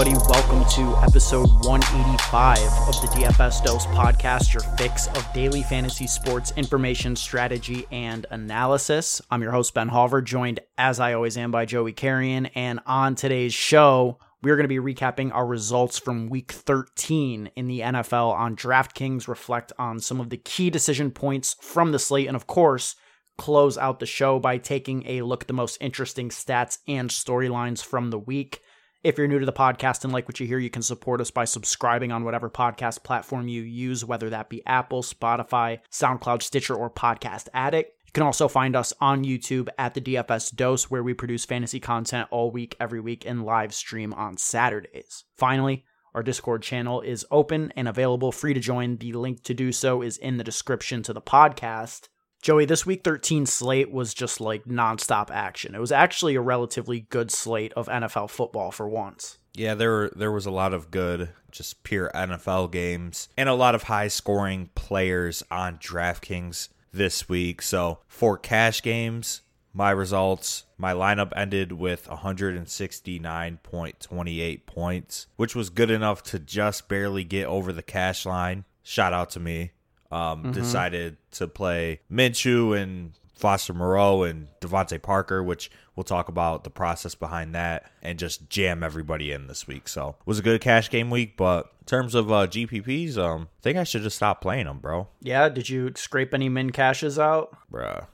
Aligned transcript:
everybody. 0.00 0.32
Welcome 0.32 0.64
to 0.76 0.96
episode 1.04 1.50
185 1.66 2.58
of 2.88 3.00
the 3.02 3.08
DFS 3.08 3.62
Dose 3.62 3.84
podcast, 3.86 4.54
your 4.54 4.62
fix 4.78 5.08
of 5.08 5.30
daily 5.34 5.62
fantasy 5.62 6.06
sports 6.06 6.52
information, 6.56 7.14
strategy, 7.16 7.86
and 7.90 8.24
analysis. 8.30 9.20
I'm 9.30 9.42
your 9.42 9.52
host, 9.52 9.74
Ben 9.74 9.90
Hauver, 9.90 10.24
joined 10.24 10.60
as 10.78 11.00
I 11.00 11.12
always 11.12 11.36
am 11.36 11.50
by 11.50 11.66
Joey 11.66 11.92
Carrion. 11.92 12.46
And 12.46 12.80
on 12.86 13.14
today's 13.14 13.52
show, 13.52 14.18
we 14.42 14.50
are 14.50 14.56
going 14.56 14.68
to 14.68 14.68
be 14.68 14.78
recapping 14.78 15.34
our 15.34 15.46
results 15.46 15.98
from 15.98 16.30
week 16.30 16.50
13 16.50 17.50
in 17.54 17.68
the 17.68 17.80
NFL 17.80 18.32
on 18.32 18.56
DraftKings, 18.56 19.28
reflect 19.28 19.70
on 19.78 20.00
some 20.00 20.18
of 20.18 20.30
the 20.30 20.38
key 20.38 20.70
decision 20.70 21.10
points 21.10 21.56
from 21.60 21.92
the 21.92 21.98
slate, 21.98 22.28
and 22.28 22.36
of 22.36 22.46
course, 22.46 22.96
close 23.36 23.76
out 23.76 24.00
the 24.00 24.06
show 24.06 24.38
by 24.38 24.56
taking 24.56 25.04
a 25.06 25.20
look 25.22 25.42
at 25.42 25.48
the 25.48 25.52
most 25.52 25.76
interesting 25.78 26.30
stats 26.30 26.78
and 26.88 27.10
storylines 27.10 27.84
from 27.84 28.08
the 28.08 28.18
week. 28.18 28.62
If 29.02 29.16
you're 29.16 29.28
new 29.28 29.38
to 29.38 29.46
the 29.46 29.52
podcast 29.52 30.04
and 30.04 30.12
like 30.12 30.28
what 30.28 30.40
you 30.40 30.46
hear, 30.46 30.58
you 30.58 30.68
can 30.68 30.82
support 30.82 31.22
us 31.22 31.30
by 31.30 31.46
subscribing 31.46 32.12
on 32.12 32.22
whatever 32.22 32.50
podcast 32.50 33.02
platform 33.02 33.48
you 33.48 33.62
use, 33.62 34.04
whether 34.04 34.28
that 34.28 34.50
be 34.50 34.62
Apple, 34.66 35.02
Spotify, 35.02 35.78
SoundCloud, 35.90 36.42
Stitcher, 36.42 36.74
or 36.74 36.90
Podcast 36.90 37.48
Addict. 37.54 37.96
You 38.04 38.12
can 38.12 38.24
also 38.24 38.46
find 38.46 38.76
us 38.76 38.92
on 39.00 39.24
YouTube 39.24 39.68
at 39.78 39.94
the 39.94 40.02
DFS 40.02 40.54
Dose, 40.54 40.90
where 40.90 41.02
we 41.02 41.14
produce 41.14 41.46
fantasy 41.46 41.80
content 41.80 42.28
all 42.30 42.50
week, 42.50 42.76
every 42.78 43.00
week, 43.00 43.24
and 43.24 43.42
live 43.42 43.72
stream 43.72 44.12
on 44.12 44.36
Saturdays. 44.36 45.24
Finally, 45.34 45.86
our 46.14 46.22
Discord 46.22 46.62
channel 46.62 47.00
is 47.00 47.24
open 47.30 47.72
and 47.76 47.88
available, 47.88 48.32
free 48.32 48.52
to 48.52 48.60
join. 48.60 48.98
The 48.98 49.14
link 49.14 49.42
to 49.44 49.54
do 49.54 49.72
so 49.72 50.02
is 50.02 50.18
in 50.18 50.36
the 50.36 50.44
description 50.44 51.02
to 51.04 51.14
the 51.14 51.22
podcast. 51.22 52.08
Joey, 52.42 52.64
this 52.64 52.86
week 52.86 53.04
13 53.04 53.44
slate 53.44 53.92
was 53.92 54.14
just 54.14 54.40
like 54.40 54.64
nonstop 54.64 55.30
action. 55.30 55.74
It 55.74 55.80
was 55.80 55.92
actually 55.92 56.36
a 56.36 56.40
relatively 56.40 57.00
good 57.00 57.30
slate 57.30 57.74
of 57.74 57.86
NFL 57.86 58.30
football 58.30 58.70
for 58.70 58.88
once. 58.88 59.36
Yeah, 59.52 59.74
there 59.74 60.08
there 60.10 60.32
was 60.32 60.46
a 60.46 60.50
lot 60.50 60.72
of 60.72 60.90
good, 60.90 61.28
just 61.50 61.82
pure 61.82 62.10
NFL 62.14 62.72
games, 62.72 63.28
and 63.36 63.46
a 63.48 63.54
lot 63.54 63.74
of 63.74 63.82
high 63.84 64.08
scoring 64.08 64.70
players 64.74 65.42
on 65.50 65.76
DraftKings 65.76 66.70
this 66.92 67.28
week. 67.28 67.60
So 67.60 67.98
for 68.08 68.38
cash 68.38 68.80
games, 68.80 69.42
my 69.74 69.90
results, 69.90 70.64
my 70.78 70.94
lineup 70.94 71.32
ended 71.36 71.72
with 71.72 72.08
169.28 72.08 74.66
points, 74.66 75.26
which 75.36 75.54
was 75.54 75.68
good 75.68 75.90
enough 75.90 76.22
to 76.22 76.38
just 76.38 76.88
barely 76.88 77.24
get 77.24 77.46
over 77.46 77.70
the 77.72 77.82
cash 77.82 78.24
line. 78.24 78.64
Shout 78.82 79.12
out 79.12 79.28
to 79.30 79.40
me. 79.40 79.72
Um, 80.10 80.42
mm-hmm. 80.42 80.52
Decided 80.52 81.16
to 81.32 81.46
play 81.46 82.00
Minshew 82.10 82.80
and 82.80 83.12
Foster 83.40 83.72
Moreau 83.72 84.22
and 84.22 84.48
DeVante 84.60 85.00
Parker, 85.00 85.42
which 85.42 85.70
we'll 85.96 86.04
talk 86.04 86.28
about 86.28 86.62
the 86.62 86.70
process 86.70 87.14
behind 87.14 87.54
that, 87.54 87.90
and 88.02 88.18
just 88.18 88.50
jam 88.50 88.82
everybody 88.82 89.32
in 89.32 89.46
this 89.46 89.66
week. 89.66 89.88
So 89.88 90.16
it 90.20 90.26
was 90.26 90.38
a 90.38 90.42
good 90.42 90.60
cash 90.60 90.90
game 90.90 91.08
week, 91.08 91.36
but 91.36 91.72
in 91.80 91.86
terms 91.86 92.14
of 92.14 92.30
uh, 92.30 92.46
GPPs, 92.46 93.16
um, 93.16 93.48
I 93.60 93.62
think 93.62 93.78
I 93.78 93.84
should 93.84 94.02
just 94.02 94.16
stop 94.16 94.42
playing 94.42 94.66
them, 94.66 94.78
bro. 94.78 95.08
Yeah, 95.22 95.48
did 95.48 95.68
you 95.68 95.92
scrape 95.96 96.34
any 96.34 96.50
min 96.50 96.70
cashes 96.70 97.18
out, 97.18 97.56
bruh? 97.72 98.06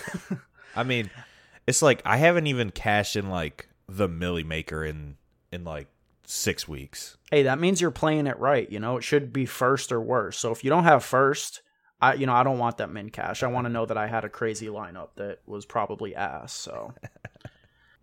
I 0.76 0.84
mean, 0.84 1.10
it's 1.66 1.82
like 1.82 2.00
I 2.04 2.18
haven't 2.18 2.46
even 2.46 2.70
cashed 2.70 3.16
in 3.16 3.30
like 3.30 3.68
the 3.88 4.08
Millie 4.08 4.44
Maker 4.44 4.84
in 4.84 5.16
in 5.50 5.64
like 5.64 5.88
six 6.26 6.66
weeks. 6.68 7.16
Hey, 7.30 7.42
that 7.44 7.58
means 7.58 7.80
you're 7.80 7.90
playing 7.90 8.26
it 8.26 8.38
right. 8.38 8.70
You 8.70 8.80
know, 8.80 8.96
it 8.96 9.02
should 9.02 9.32
be 9.32 9.46
first 9.46 9.92
or 9.92 10.00
worse. 10.00 10.38
So 10.38 10.52
if 10.52 10.64
you 10.64 10.70
don't 10.70 10.84
have 10.84 11.04
first, 11.04 11.62
I 12.00 12.14
you 12.14 12.26
know 12.26 12.34
I 12.34 12.42
don't 12.42 12.58
want 12.58 12.78
that 12.78 12.90
min 12.90 13.10
cash. 13.10 13.42
I 13.42 13.46
want 13.48 13.66
to 13.66 13.72
know 13.72 13.86
that 13.86 13.96
I 13.96 14.06
had 14.06 14.24
a 14.24 14.28
crazy 14.28 14.66
lineup 14.66 15.10
that 15.16 15.40
was 15.46 15.64
probably 15.64 16.14
ass. 16.14 16.52
So 16.52 16.94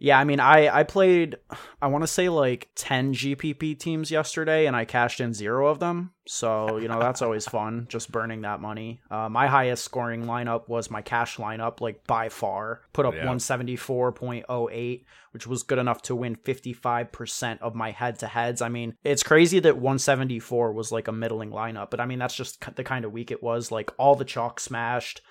yeah, 0.04 0.18
I 0.18 0.24
mean 0.24 0.40
I 0.40 0.80
I 0.80 0.82
played 0.82 1.38
I 1.80 1.86
want 1.86 2.02
to 2.02 2.08
say 2.08 2.28
like 2.28 2.70
ten 2.74 3.14
GPP 3.14 3.78
teams 3.78 4.10
yesterday, 4.10 4.66
and 4.66 4.76
I 4.76 4.84
cashed 4.84 5.22
in 5.22 5.32
zero 5.32 5.68
of 5.68 5.78
them. 5.78 6.14
So 6.26 6.78
you 6.78 6.88
know 6.88 7.00
that's 7.00 7.22
always 7.22 7.46
fun, 7.48 7.86
just 7.88 8.12
burning 8.12 8.42
that 8.42 8.60
money. 8.60 9.00
Uh, 9.12 9.30
my 9.30 9.46
highest 9.46 9.86
scoring 9.86 10.26
lineup 10.26 10.68
was 10.68 10.90
my 10.90 11.04
cash 11.04 11.38
lineup, 11.38 11.82
like 11.82 12.08
by 12.08 12.30
far. 12.30 12.82
Put 12.94 13.06
up 13.06 13.14
yeah. 13.14 13.28
one 13.28 13.40
seventy 13.40 13.76
four 13.76 14.12
point 14.12 14.46
oh 14.50 14.70
eight 14.72 15.06
which 15.32 15.48
was 15.48 15.64
good 15.64 15.80
enough 15.80 16.02
to 16.02 16.14
win 16.14 16.36
55% 16.36 17.60
of 17.62 17.74
my 17.74 17.92
head 17.92 18.20
to 18.20 18.28
heads. 18.28 18.62
I 18.62 18.68
mean, 18.68 18.96
it's 19.04 19.24
crazy 19.24 19.60
that 19.60 19.78
174 19.78 20.74
was 20.74 20.92
like 20.92 21.08
a 21.08 21.14
middling 21.14 21.52
lineup, 21.52 21.90
but 21.90 22.02
I 22.02 22.06
mean, 22.06 22.20
that's 22.20 22.36
just 22.36 22.76
the 22.76 22.84
kind 22.84 23.06
of 23.06 23.14
week 23.14 23.32
it 23.32 23.42
was. 23.42 23.72
Like 23.72 23.92
all 23.98 24.16
the 24.16 24.26
chalk 24.26 24.60
smashed. 24.60 25.22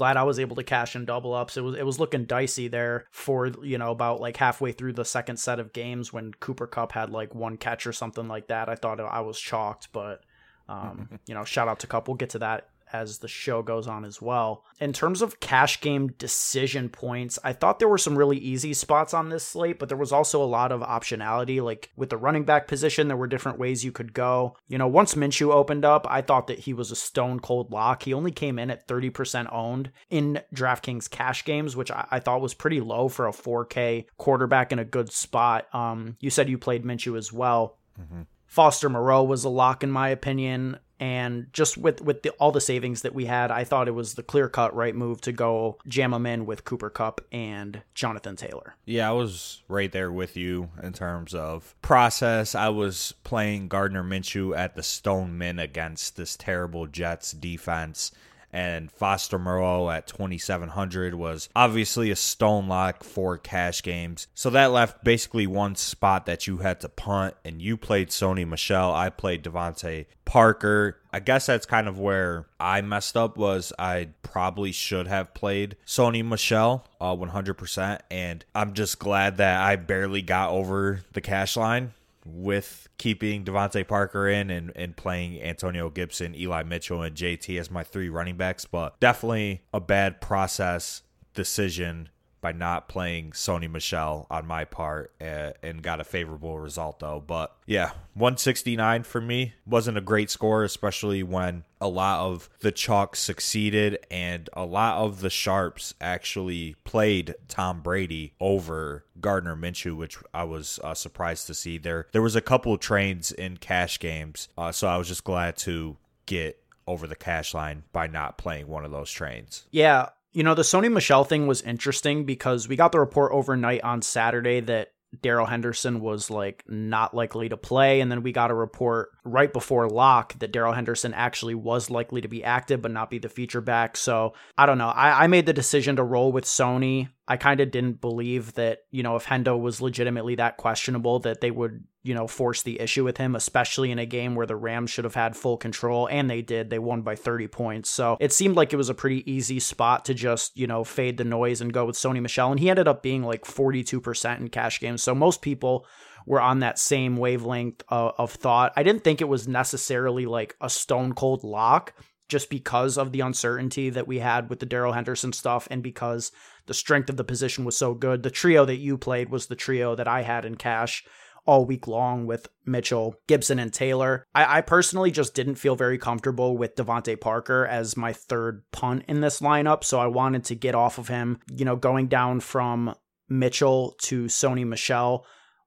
Glad 0.00 0.16
I 0.16 0.22
was 0.22 0.38
able 0.38 0.56
to 0.56 0.62
cash 0.62 0.96
in 0.96 1.04
double 1.04 1.34
ups. 1.34 1.58
It 1.58 1.60
was 1.60 1.76
it 1.76 1.84
was 1.84 2.00
looking 2.00 2.24
dicey 2.24 2.68
there 2.68 3.04
for 3.10 3.48
you 3.62 3.76
know 3.76 3.90
about 3.90 4.18
like 4.18 4.38
halfway 4.38 4.72
through 4.72 4.94
the 4.94 5.04
second 5.04 5.36
set 5.36 5.60
of 5.60 5.74
games 5.74 6.10
when 6.10 6.32
Cooper 6.40 6.66
Kupp 6.66 6.92
had 6.92 7.10
like 7.10 7.34
one 7.34 7.58
catch 7.58 7.86
or 7.86 7.92
something 7.92 8.26
like 8.26 8.46
that. 8.46 8.70
I 8.70 8.76
thought 8.76 8.98
I 8.98 9.20
was 9.20 9.38
chalked, 9.38 9.92
but 9.92 10.22
um, 10.70 11.10
you 11.26 11.34
know, 11.34 11.44
shout 11.44 11.68
out 11.68 11.80
to 11.80 11.86
Kupp. 11.86 12.08
We'll 12.08 12.14
get 12.14 12.30
to 12.30 12.38
that 12.38 12.70
as 12.92 13.18
the 13.18 13.28
show 13.28 13.62
goes 13.62 13.86
on 13.86 14.04
as 14.04 14.20
well. 14.20 14.64
In 14.78 14.92
terms 14.92 15.22
of 15.22 15.40
cash 15.40 15.80
game 15.80 16.08
decision 16.18 16.88
points, 16.88 17.38
I 17.44 17.52
thought 17.52 17.78
there 17.78 17.88
were 17.88 17.98
some 17.98 18.16
really 18.16 18.38
easy 18.38 18.74
spots 18.74 19.14
on 19.14 19.28
this 19.28 19.44
slate, 19.44 19.78
but 19.78 19.88
there 19.88 19.98
was 19.98 20.12
also 20.12 20.42
a 20.42 20.44
lot 20.44 20.72
of 20.72 20.80
optionality. 20.80 21.62
Like 21.62 21.90
with 21.96 22.10
the 22.10 22.16
running 22.16 22.44
back 22.44 22.68
position, 22.68 23.08
there 23.08 23.16
were 23.16 23.26
different 23.26 23.58
ways 23.58 23.84
you 23.84 23.92
could 23.92 24.12
go. 24.12 24.56
You 24.68 24.78
know, 24.78 24.88
once 24.88 25.14
Minshew 25.14 25.52
opened 25.52 25.84
up, 25.84 26.06
I 26.08 26.22
thought 26.22 26.46
that 26.48 26.60
he 26.60 26.72
was 26.72 26.90
a 26.90 26.96
stone 26.96 27.40
cold 27.40 27.70
lock. 27.70 28.02
He 28.02 28.14
only 28.14 28.32
came 28.32 28.58
in 28.58 28.70
at 28.70 28.88
30% 28.88 29.52
owned 29.52 29.90
in 30.08 30.40
DraftKings 30.54 31.10
cash 31.10 31.44
games, 31.44 31.76
which 31.76 31.90
I, 31.90 32.06
I 32.10 32.20
thought 32.20 32.40
was 32.40 32.54
pretty 32.54 32.80
low 32.80 33.08
for 33.08 33.26
a 33.26 33.32
4K 33.32 34.06
quarterback 34.18 34.72
in 34.72 34.78
a 34.78 34.84
good 34.84 35.12
spot. 35.12 35.66
Um, 35.74 36.16
you 36.20 36.30
said 36.30 36.48
you 36.48 36.58
played 36.58 36.84
Minshew 36.84 37.16
as 37.16 37.32
well. 37.32 37.78
Mm-hmm. 38.00 38.22
Foster 38.46 38.88
Moreau 38.88 39.22
was 39.22 39.44
a 39.44 39.48
lock 39.48 39.84
in 39.84 39.90
my 39.92 40.08
opinion 40.08 40.78
and 41.00 41.46
just 41.54 41.78
with 41.78 42.02
with 42.02 42.22
the, 42.22 42.30
all 42.32 42.52
the 42.52 42.60
savings 42.60 43.02
that 43.02 43.14
we 43.14 43.24
had, 43.24 43.50
I 43.50 43.64
thought 43.64 43.88
it 43.88 43.92
was 43.92 44.14
the 44.14 44.22
clear 44.22 44.48
cut 44.48 44.74
right 44.76 44.94
move 44.94 45.22
to 45.22 45.32
go 45.32 45.78
jam 45.88 46.10
them 46.10 46.26
in 46.26 46.44
with 46.44 46.64
Cooper 46.64 46.90
Kupp 46.90 47.22
and 47.32 47.82
Jonathan 47.94 48.36
Taylor. 48.36 48.76
Yeah, 48.84 49.08
I 49.08 49.12
was 49.12 49.62
right 49.66 49.90
there 49.90 50.12
with 50.12 50.36
you 50.36 50.68
in 50.82 50.92
terms 50.92 51.34
of 51.34 51.74
process. 51.80 52.54
I 52.54 52.68
was 52.68 53.14
playing 53.24 53.68
Gardner 53.68 54.04
Minshew 54.04 54.56
at 54.56 54.76
the 54.76 54.82
Stone 54.82 55.38
Min 55.38 55.58
against 55.58 56.16
this 56.16 56.36
terrible 56.36 56.86
Jets 56.86 57.32
defense 57.32 58.12
and 58.52 58.90
Foster 58.90 59.38
Moreau 59.38 59.90
at 59.90 60.06
2700 60.06 61.14
was 61.14 61.48
obviously 61.54 62.10
a 62.10 62.16
stone 62.16 62.68
lock 62.68 63.04
for 63.04 63.38
cash 63.38 63.82
games. 63.82 64.26
So 64.34 64.50
that 64.50 64.72
left 64.72 65.04
basically 65.04 65.46
one 65.46 65.76
spot 65.76 66.26
that 66.26 66.46
you 66.46 66.58
had 66.58 66.80
to 66.80 66.88
punt, 66.88 67.34
and 67.44 67.60
you 67.62 67.76
played 67.76 68.08
Sony 68.08 68.46
Michel. 68.46 68.92
I 68.92 69.10
played 69.10 69.44
DeVante 69.44 70.06
Parker. 70.24 70.98
I 71.12 71.20
guess 71.20 71.46
that's 71.46 71.66
kind 71.66 71.88
of 71.88 71.98
where 71.98 72.46
I 72.58 72.82
messed 72.82 73.16
up 73.16 73.36
was 73.36 73.72
I 73.78 74.10
probably 74.22 74.70
should 74.70 75.08
have 75.08 75.34
played 75.34 75.76
Sony 75.84 76.24
Michel 76.24 76.86
uh, 77.00 77.16
100% 77.16 77.98
and 78.12 78.44
I'm 78.54 78.74
just 78.74 79.00
glad 79.00 79.38
that 79.38 79.60
I 79.60 79.74
barely 79.74 80.22
got 80.22 80.50
over 80.50 81.00
the 81.12 81.20
cash 81.20 81.56
line 81.56 81.94
with 82.34 82.88
keeping 82.98 83.44
DeVante 83.44 83.86
Parker 83.86 84.28
in 84.28 84.50
and, 84.50 84.72
and 84.74 84.96
playing 84.96 85.40
Antonio 85.42 85.90
Gibson, 85.90 86.34
Eli 86.34 86.62
Mitchell, 86.62 87.02
and 87.02 87.16
JT 87.16 87.58
as 87.58 87.70
my 87.70 87.84
three 87.84 88.08
running 88.08 88.36
backs, 88.36 88.64
but 88.64 88.98
definitely 89.00 89.62
a 89.72 89.80
bad 89.80 90.20
process 90.20 91.02
decision 91.34 92.08
by 92.40 92.52
not 92.52 92.88
playing 92.88 93.32
Sony 93.32 93.70
Michel 93.70 94.26
on 94.30 94.46
my 94.46 94.64
part 94.64 95.12
uh, 95.20 95.52
and 95.62 95.82
got 95.82 96.00
a 96.00 96.04
favorable 96.04 96.58
result 96.58 97.00
though. 97.00 97.22
But 97.24 97.54
yeah, 97.66 97.92
169 98.14 99.02
for 99.04 99.20
me 99.20 99.54
wasn't 99.66 99.98
a 99.98 100.02
great 100.02 100.30
score, 100.30 100.64
especially 100.64 101.22
when 101.22 101.64
a 101.80 101.88
lot 101.88 102.20
of 102.20 102.50
the 102.60 102.72
chalk 102.72 103.16
succeeded 103.16 103.98
and 104.10 104.50
a 104.52 104.64
lot 104.64 104.98
of 104.98 105.20
the 105.20 105.30
sharps 105.30 105.94
actually 106.00 106.76
played 106.84 107.34
Tom 107.48 107.80
Brady 107.80 108.34
over 108.40 109.04
Gardner 109.20 109.56
Minshew, 109.56 109.96
which 109.96 110.18
I 110.34 110.44
was 110.44 110.78
uh, 110.84 110.94
surprised 110.94 111.46
to 111.46 111.54
see. 111.54 111.78
There, 111.78 112.06
there 112.12 112.22
was 112.22 112.36
a 112.36 112.40
couple 112.40 112.74
of 112.74 112.80
trains 112.80 113.32
in 113.32 113.56
cash 113.56 113.98
games, 113.98 114.48
uh, 114.58 114.72
so 114.72 114.88
I 114.88 114.96
was 114.96 115.08
just 115.08 115.24
glad 115.24 115.56
to 115.58 115.96
get 116.26 116.62
over 116.86 117.06
the 117.06 117.16
cash 117.16 117.54
line 117.54 117.84
by 117.92 118.06
not 118.06 118.36
playing 118.36 118.66
one 118.66 118.84
of 118.84 118.90
those 118.90 119.10
trains. 119.10 119.66
Yeah, 119.70 120.08
you 120.32 120.42
know, 120.42 120.54
the 120.54 120.62
Sony 120.62 120.90
Michel 120.90 121.24
thing 121.24 121.46
was 121.46 121.62
interesting 121.62 122.24
because 122.24 122.68
we 122.68 122.76
got 122.76 122.92
the 122.92 123.00
report 123.00 123.32
overnight 123.32 123.82
on 123.82 124.02
Saturday 124.02 124.60
that 124.60 124.92
Darrell 125.22 125.46
Henderson 125.46 126.00
was 126.00 126.30
like 126.30 126.62
not 126.68 127.14
likely 127.14 127.48
to 127.48 127.56
play. 127.56 128.00
And 128.00 128.10
then 128.10 128.22
we 128.22 128.30
got 128.30 128.50
a 128.50 128.54
report 128.54 129.10
right 129.24 129.52
before 129.52 129.88
lock 129.88 130.38
that 130.38 130.52
Darrell 130.52 130.72
Henderson 130.72 131.12
actually 131.14 131.54
was 131.54 131.90
likely 131.90 132.20
to 132.20 132.28
be 132.28 132.44
active 132.44 132.80
but 132.80 132.92
not 132.92 133.10
be 133.10 133.18
the 133.18 133.28
feature 133.28 133.60
back. 133.60 133.96
So 133.96 134.34
I 134.56 134.66
don't 134.66 134.78
know. 134.78 134.88
I, 134.88 135.24
I 135.24 135.26
made 135.26 135.46
the 135.46 135.52
decision 135.52 135.96
to 135.96 136.04
roll 136.04 136.30
with 136.30 136.44
Sony. 136.44 137.08
I 137.26 137.36
kind 137.36 137.60
of 137.60 137.72
didn't 137.72 138.00
believe 138.00 138.54
that, 138.54 138.84
you 138.90 139.02
know, 139.02 139.16
if 139.16 139.26
Hendo 139.26 139.58
was 139.60 139.80
legitimately 139.80 140.36
that 140.36 140.56
questionable, 140.56 141.18
that 141.20 141.40
they 141.40 141.50
would, 141.50 141.84
you 142.02 142.14
know, 142.14 142.26
force 142.26 142.62
the 142.62 142.80
issue 142.80 143.04
with 143.04 143.18
him, 143.18 143.34
especially 143.34 143.90
in 143.90 143.98
a 143.98 144.06
game 144.06 144.34
where 144.34 144.46
the 144.46 144.56
Rams 144.56 144.90
should 144.90 145.04
have 145.04 145.14
had 145.14 145.36
full 145.36 145.56
control. 145.56 146.08
And 146.10 146.30
they 146.30 146.40
did. 146.40 146.70
They 146.70 146.78
won 146.78 147.02
by 147.02 147.14
30 147.14 147.48
points. 147.48 147.90
So 147.90 148.16
it 148.20 148.32
seemed 148.32 148.56
like 148.56 148.72
it 148.72 148.76
was 148.76 148.88
a 148.88 148.94
pretty 148.94 149.30
easy 149.30 149.60
spot 149.60 150.06
to 150.06 150.14
just, 150.14 150.56
you 150.56 150.66
know, 150.66 150.82
fade 150.82 151.18
the 151.18 151.24
noise 151.24 151.60
and 151.60 151.72
go 151.72 151.84
with 151.84 151.96
Sony 151.96 152.22
Michel. 152.22 152.50
And 152.50 152.60
he 152.60 152.70
ended 152.70 152.88
up 152.88 153.02
being 153.02 153.22
like 153.22 153.44
42% 153.44 154.40
in 154.40 154.48
cash 154.48 154.80
games. 154.80 155.02
So 155.02 155.14
most 155.14 155.42
people 155.42 155.86
were 156.26 156.40
on 156.40 156.60
that 156.60 156.78
same 156.78 157.16
wavelength 157.16 157.82
of, 157.88 158.14
of 158.16 158.32
thought. 158.32 158.72
I 158.76 158.82
didn't 158.82 159.04
think 159.04 159.20
it 159.20 159.28
was 159.28 159.46
necessarily 159.46 160.24
like 160.24 160.56
a 160.60 160.70
stone 160.70 161.12
cold 161.12 161.44
lock 161.44 161.94
just 162.28 162.48
because 162.48 162.96
of 162.96 163.12
the 163.12 163.20
uncertainty 163.20 163.90
that 163.90 164.06
we 164.06 164.20
had 164.20 164.48
with 164.48 164.60
the 164.60 164.66
Darrell 164.66 164.92
Henderson 164.92 165.32
stuff 165.32 165.66
and 165.70 165.82
because 165.82 166.30
the 166.66 166.74
strength 166.74 167.10
of 167.10 167.16
the 167.16 167.24
position 167.24 167.64
was 167.64 167.76
so 167.76 167.92
good. 167.92 168.22
The 168.22 168.30
trio 168.30 168.64
that 168.64 168.76
you 168.76 168.96
played 168.96 169.28
was 169.28 169.46
the 169.46 169.56
trio 169.56 169.96
that 169.96 170.06
I 170.06 170.22
had 170.22 170.44
in 170.44 170.54
cash 170.54 171.04
all 171.46 171.64
week 171.64 171.86
long 171.86 172.26
with 172.26 172.48
Mitchell, 172.64 173.14
Gibson, 173.26 173.58
and 173.58 173.72
Taylor. 173.72 174.26
I, 174.34 174.58
I 174.58 174.60
personally 174.60 175.10
just 175.10 175.34
didn't 175.34 175.56
feel 175.56 175.76
very 175.76 175.98
comfortable 175.98 176.56
with 176.56 176.76
DeVante 176.76 177.20
Parker 177.20 177.66
as 177.66 177.96
my 177.96 178.12
third 178.12 178.62
punt 178.72 179.04
in 179.08 179.20
this 179.20 179.40
lineup, 179.40 179.84
so 179.84 179.98
I 179.98 180.06
wanted 180.06 180.44
to 180.44 180.54
get 180.54 180.74
off 180.74 180.98
of 180.98 181.08
him. 181.08 181.40
You 181.54 181.64
know, 181.64 181.76
going 181.76 182.08
down 182.08 182.40
from 182.40 182.94
Mitchell 183.28 183.94
to 184.02 184.24
Sony 184.24 184.66
Michel 184.66 185.24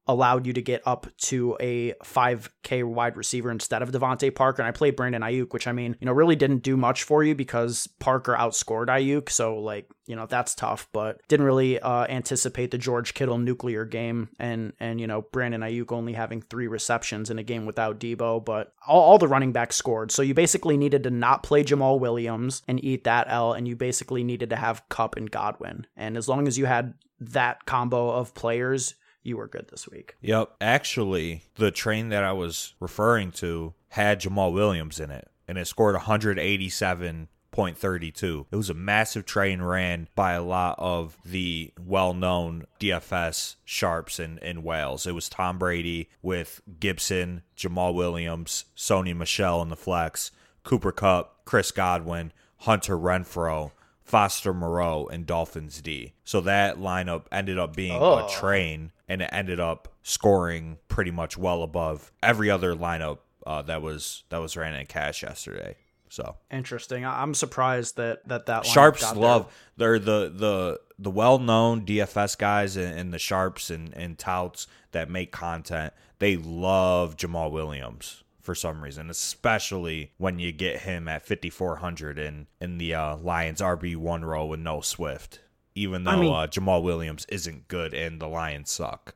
allowed 0.07 0.45
you 0.45 0.53
to 0.53 0.61
get 0.61 0.81
up 0.85 1.07
to 1.17 1.55
a 1.59 1.93
5K 2.03 2.83
wide 2.83 3.15
receiver 3.15 3.49
instead 3.49 3.81
of 3.81 3.91
DeVante 3.91 4.33
Parker. 4.33 4.61
And 4.61 4.67
I 4.67 4.71
played 4.71 4.95
Brandon 4.95 5.21
Aiyuk, 5.21 5.53
which 5.53 5.67
I 5.67 5.71
mean, 5.71 5.95
you 5.99 6.05
know, 6.05 6.11
really 6.11 6.35
didn't 6.35 6.63
do 6.63 6.75
much 6.75 7.03
for 7.03 7.23
you 7.23 7.35
because 7.35 7.87
Parker 7.99 8.35
outscored 8.37 8.87
Aiyuk. 8.87 9.29
So, 9.29 9.57
like, 9.59 9.89
you 10.05 10.15
know, 10.15 10.25
that's 10.25 10.55
tough, 10.55 10.89
but 10.91 11.21
didn't 11.29 11.45
really 11.45 11.79
uh, 11.79 12.05
anticipate 12.07 12.71
the 12.71 12.77
George 12.77 13.13
Kittle 13.13 13.37
nuclear 13.37 13.85
game 13.85 14.29
and, 14.39 14.73
and, 14.79 14.99
you 14.99 15.07
know, 15.07 15.21
Brandon 15.21 15.61
Aiyuk 15.61 15.93
only 15.93 16.13
having 16.13 16.41
three 16.41 16.67
receptions 16.67 17.29
in 17.29 17.39
a 17.39 17.43
game 17.43 17.65
without 17.65 17.99
Deebo, 17.99 18.43
but 18.43 18.73
all, 18.85 19.01
all 19.01 19.17
the 19.17 19.29
running 19.29 19.53
backs 19.53 19.77
scored. 19.77 20.11
So 20.11 20.21
you 20.21 20.33
basically 20.33 20.75
needed 20.75 21.03
to 21.03 21.11
not 21.11 21.43
play 21.43 21.63
Jamaal 21.63 21.99
Williams 21.99 22.61
and 22.67 22.83
eat 22.83 23.05
that 23.05 23.27
L, 23.29 23.53
and 23.53 23.67
you 23.67 23.77
basically 23.77 24.23
needed 24.23 24.49
to 24.49 24.57
have 24.57 24.87
Kupp 24.89 25.15
and 25.15 25.31
Godwin. 25.31 25.87
And 25.95 26.17
as 26.17 26.27
long 26.27 26.47
as 26.47 26.57
you 26.57 26.65
had 26.65 26.95
that 27.21 27.65
combo 27.65 28.09
of 28.09 28.33
players, 28.33 28.95
you 29.23 29.37
were 29.37 29.47
good 29.47 29.67
this 29.69 29.87
week. 29.87 30.15
Yep. 30.21 30.55
Actually, 30.61 31.43
the 31.55 31.71
train 31.71 32.09
that 32.09 32.23
I 32.23 32.33
was 32.33 32.73
referring 32.79 33.31
to 33.33 33.73
had 33.89 34.21
Jamaal 34.21 34.53
Williams 34.53 34.99
in 34.99 35.11
it, 35.11 35.29
and 35.47 35.57
it 35.57 35.65
scored 35.67 35.95
187.32. 35.95 38.45
It 38.51 38.55
was 38.55 38.69
a 38.69 38.73
massive 38.73 39.25
train 39.25 39.61
ran 39.61 40.07
by 40.15 40.33
a 40.33 40.43
lot 40.43 40.75
of 40.79 41.17
the 41.25 41.71
well 41.79 42.13
known 42.13 42.65
DFS 42.79 43.55
sharps 43.63 44.19
in, 44.19 44.37
in 44.39 44.63
Wales. 44.63 45.07
It 45.07 45.15
was 45.15 45.29
Tom 45.29 45.57
Brady 45.57 46.09
with 46.21 46.61
Gibson, 46.79 47.43
Jamaal 47.57 47.93
Williams, 47.93 48.65
Sony 48.75 49.15
Michel 49.15 49.61
in 49.61 49.69
the 49.69 49.75
flex, 49.75 50.31
Cooper 50.63 50.91
Kupp, 50.91 51.45
Chris 51.45 51.71
Godwin, 51.71 52.31
Hunter 52.59 52.97
Renfrow, 52.97 53.71
Foster 54.03 54.53
Moreau 54.53 55.07
and 55.07 55.25
Dolphins 55.25 55.81
D. 55.81 56.13
So 56.23 56.41
that 56.41 56.77
lineup 56.77 57.25
ended 57.31 57.57
up 57.57 57.75
being 57.75 57.97
Oh. 57.99 58.25
a 58.25 58.29
train 58.29 58.91
and 59.13 59.21
it 59.21 59.29
ended 59.31 59.59
up 59.59 59.89
scoring 60.01 60.79
pretty 60.87 61.11
much 61.11 61.37
well 61.37 61.61
above 61.61 62.11
every 62.23 62.49
other 62.49 62.73
lineup 62.73 63.19
uh, 63.45 63.61
that 63.61 63.79
was 63.83 64.23
that 64.29 64.39
was 64.39 64.57
ran 64.57 64.73
in 64.73 64.87
cash 64.87 65.21
yesterday. 65.21 65.75
So 66.09 66.35
Interesting. 66.51 67.05
I'm 67.05 67.35
surprised 67.35 67.97
that 67.97 68.27
that 68.27 68.47
that 68.47 68.65
sharps 68.65 69.15
love 69.15 69.53
they're 69.77 69.99
the 69.99 70.31
the 70.35 70.79
the 70.97 71.11
well 71.11 71.37
known 71.37 71.85
DFS 71.85 72.37
guys 72.37 72.75
and, 72.75 72.97
and 72.97 73.13
the 73.13 73.19
sharps 73.19 73.69
and, 73.69 73.93
and 73.95 74.17
touts 74.17 74.65
that 74.93 75.11
make 75.11 75.31
content. 75.31 75.93
They 76.17 76.35
love 76.35 77.15
Jamaal 77.15 77.51
Williams 77.51 78.23
for 78.41 78.55
some 78.55 78.83
reason, 78.83 79.11
especially 79.11 80.11
when 80.17 80.39
you 80.39 80.51
get 80.51 80.81
him 80.81 81.07
at 81.07 81.23
5400 81.23 82.17
in 82.17 82.47
in 82.59 82.79
the 82.79 82.95
uh, 82.95 83.17
Lions 83.17 83.61
RB 83.61 83.95
one 83.95 84.25
row 84.25 84.47
with 84.47 84.59
no 84.59 84.81
Swift. 84.81 85.39
Even 85.75 86.03
though 86.03 86.11
I 86.11 86.15
mean- 86.17 86.33
uh, 86.33 86.47
Jamaal 86.47 86.83
Williams 86.83 87.25
isn't 87.29 87.67
good 87.67 87.93
and 87.93 88.21
the 88.21 88.27
Lions 88.27 88.69
suck. 88.69 89.15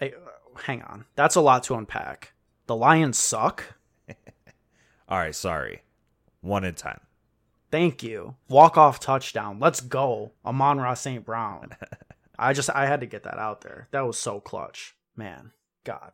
Uh, 0.00 0.08
hang 0.64 0.82
on. 0.82 1.04
That's 1.16 1.34
a 1.34 1.40
lot 1.40 1.62
to 1.64 1.74
unpack. 1.74 2.32
The 2.66 2.76
Lions 2.76 3.18
suck. 3.18 3.64
All 5.08 5.18
right, 5.18 5.34
sorry. 5.34 5.82
One 6.40 6.64
in 6.64 6.74
ten. 6.74 7.00
Thank 7.70 8.02
you. 8.02 8.36
Walk 8.48 8.76
off 8.78 9.00
touchdown. 9.00 9.58
Let's 9.60 9.80
go. 9.80 10.32
Amon-Ra 10.44 10.94
St. 10.94 11.24
Brown. 11.24 11.70
I 12.38 12.52
just 12.52 12.70
I 12.70 12.86
had 12.86 13.00
to 13.00 13.06
get 13.06 13.24
that 13.24 13.38
out 13.38 13.62
there. 13.62 13.88
That 13.90 14.06
was 14.06 14.18
so 14.18 14.40
clutch. 14.40 14.94
Man, 15.16 15.52
God. 15.84 16.12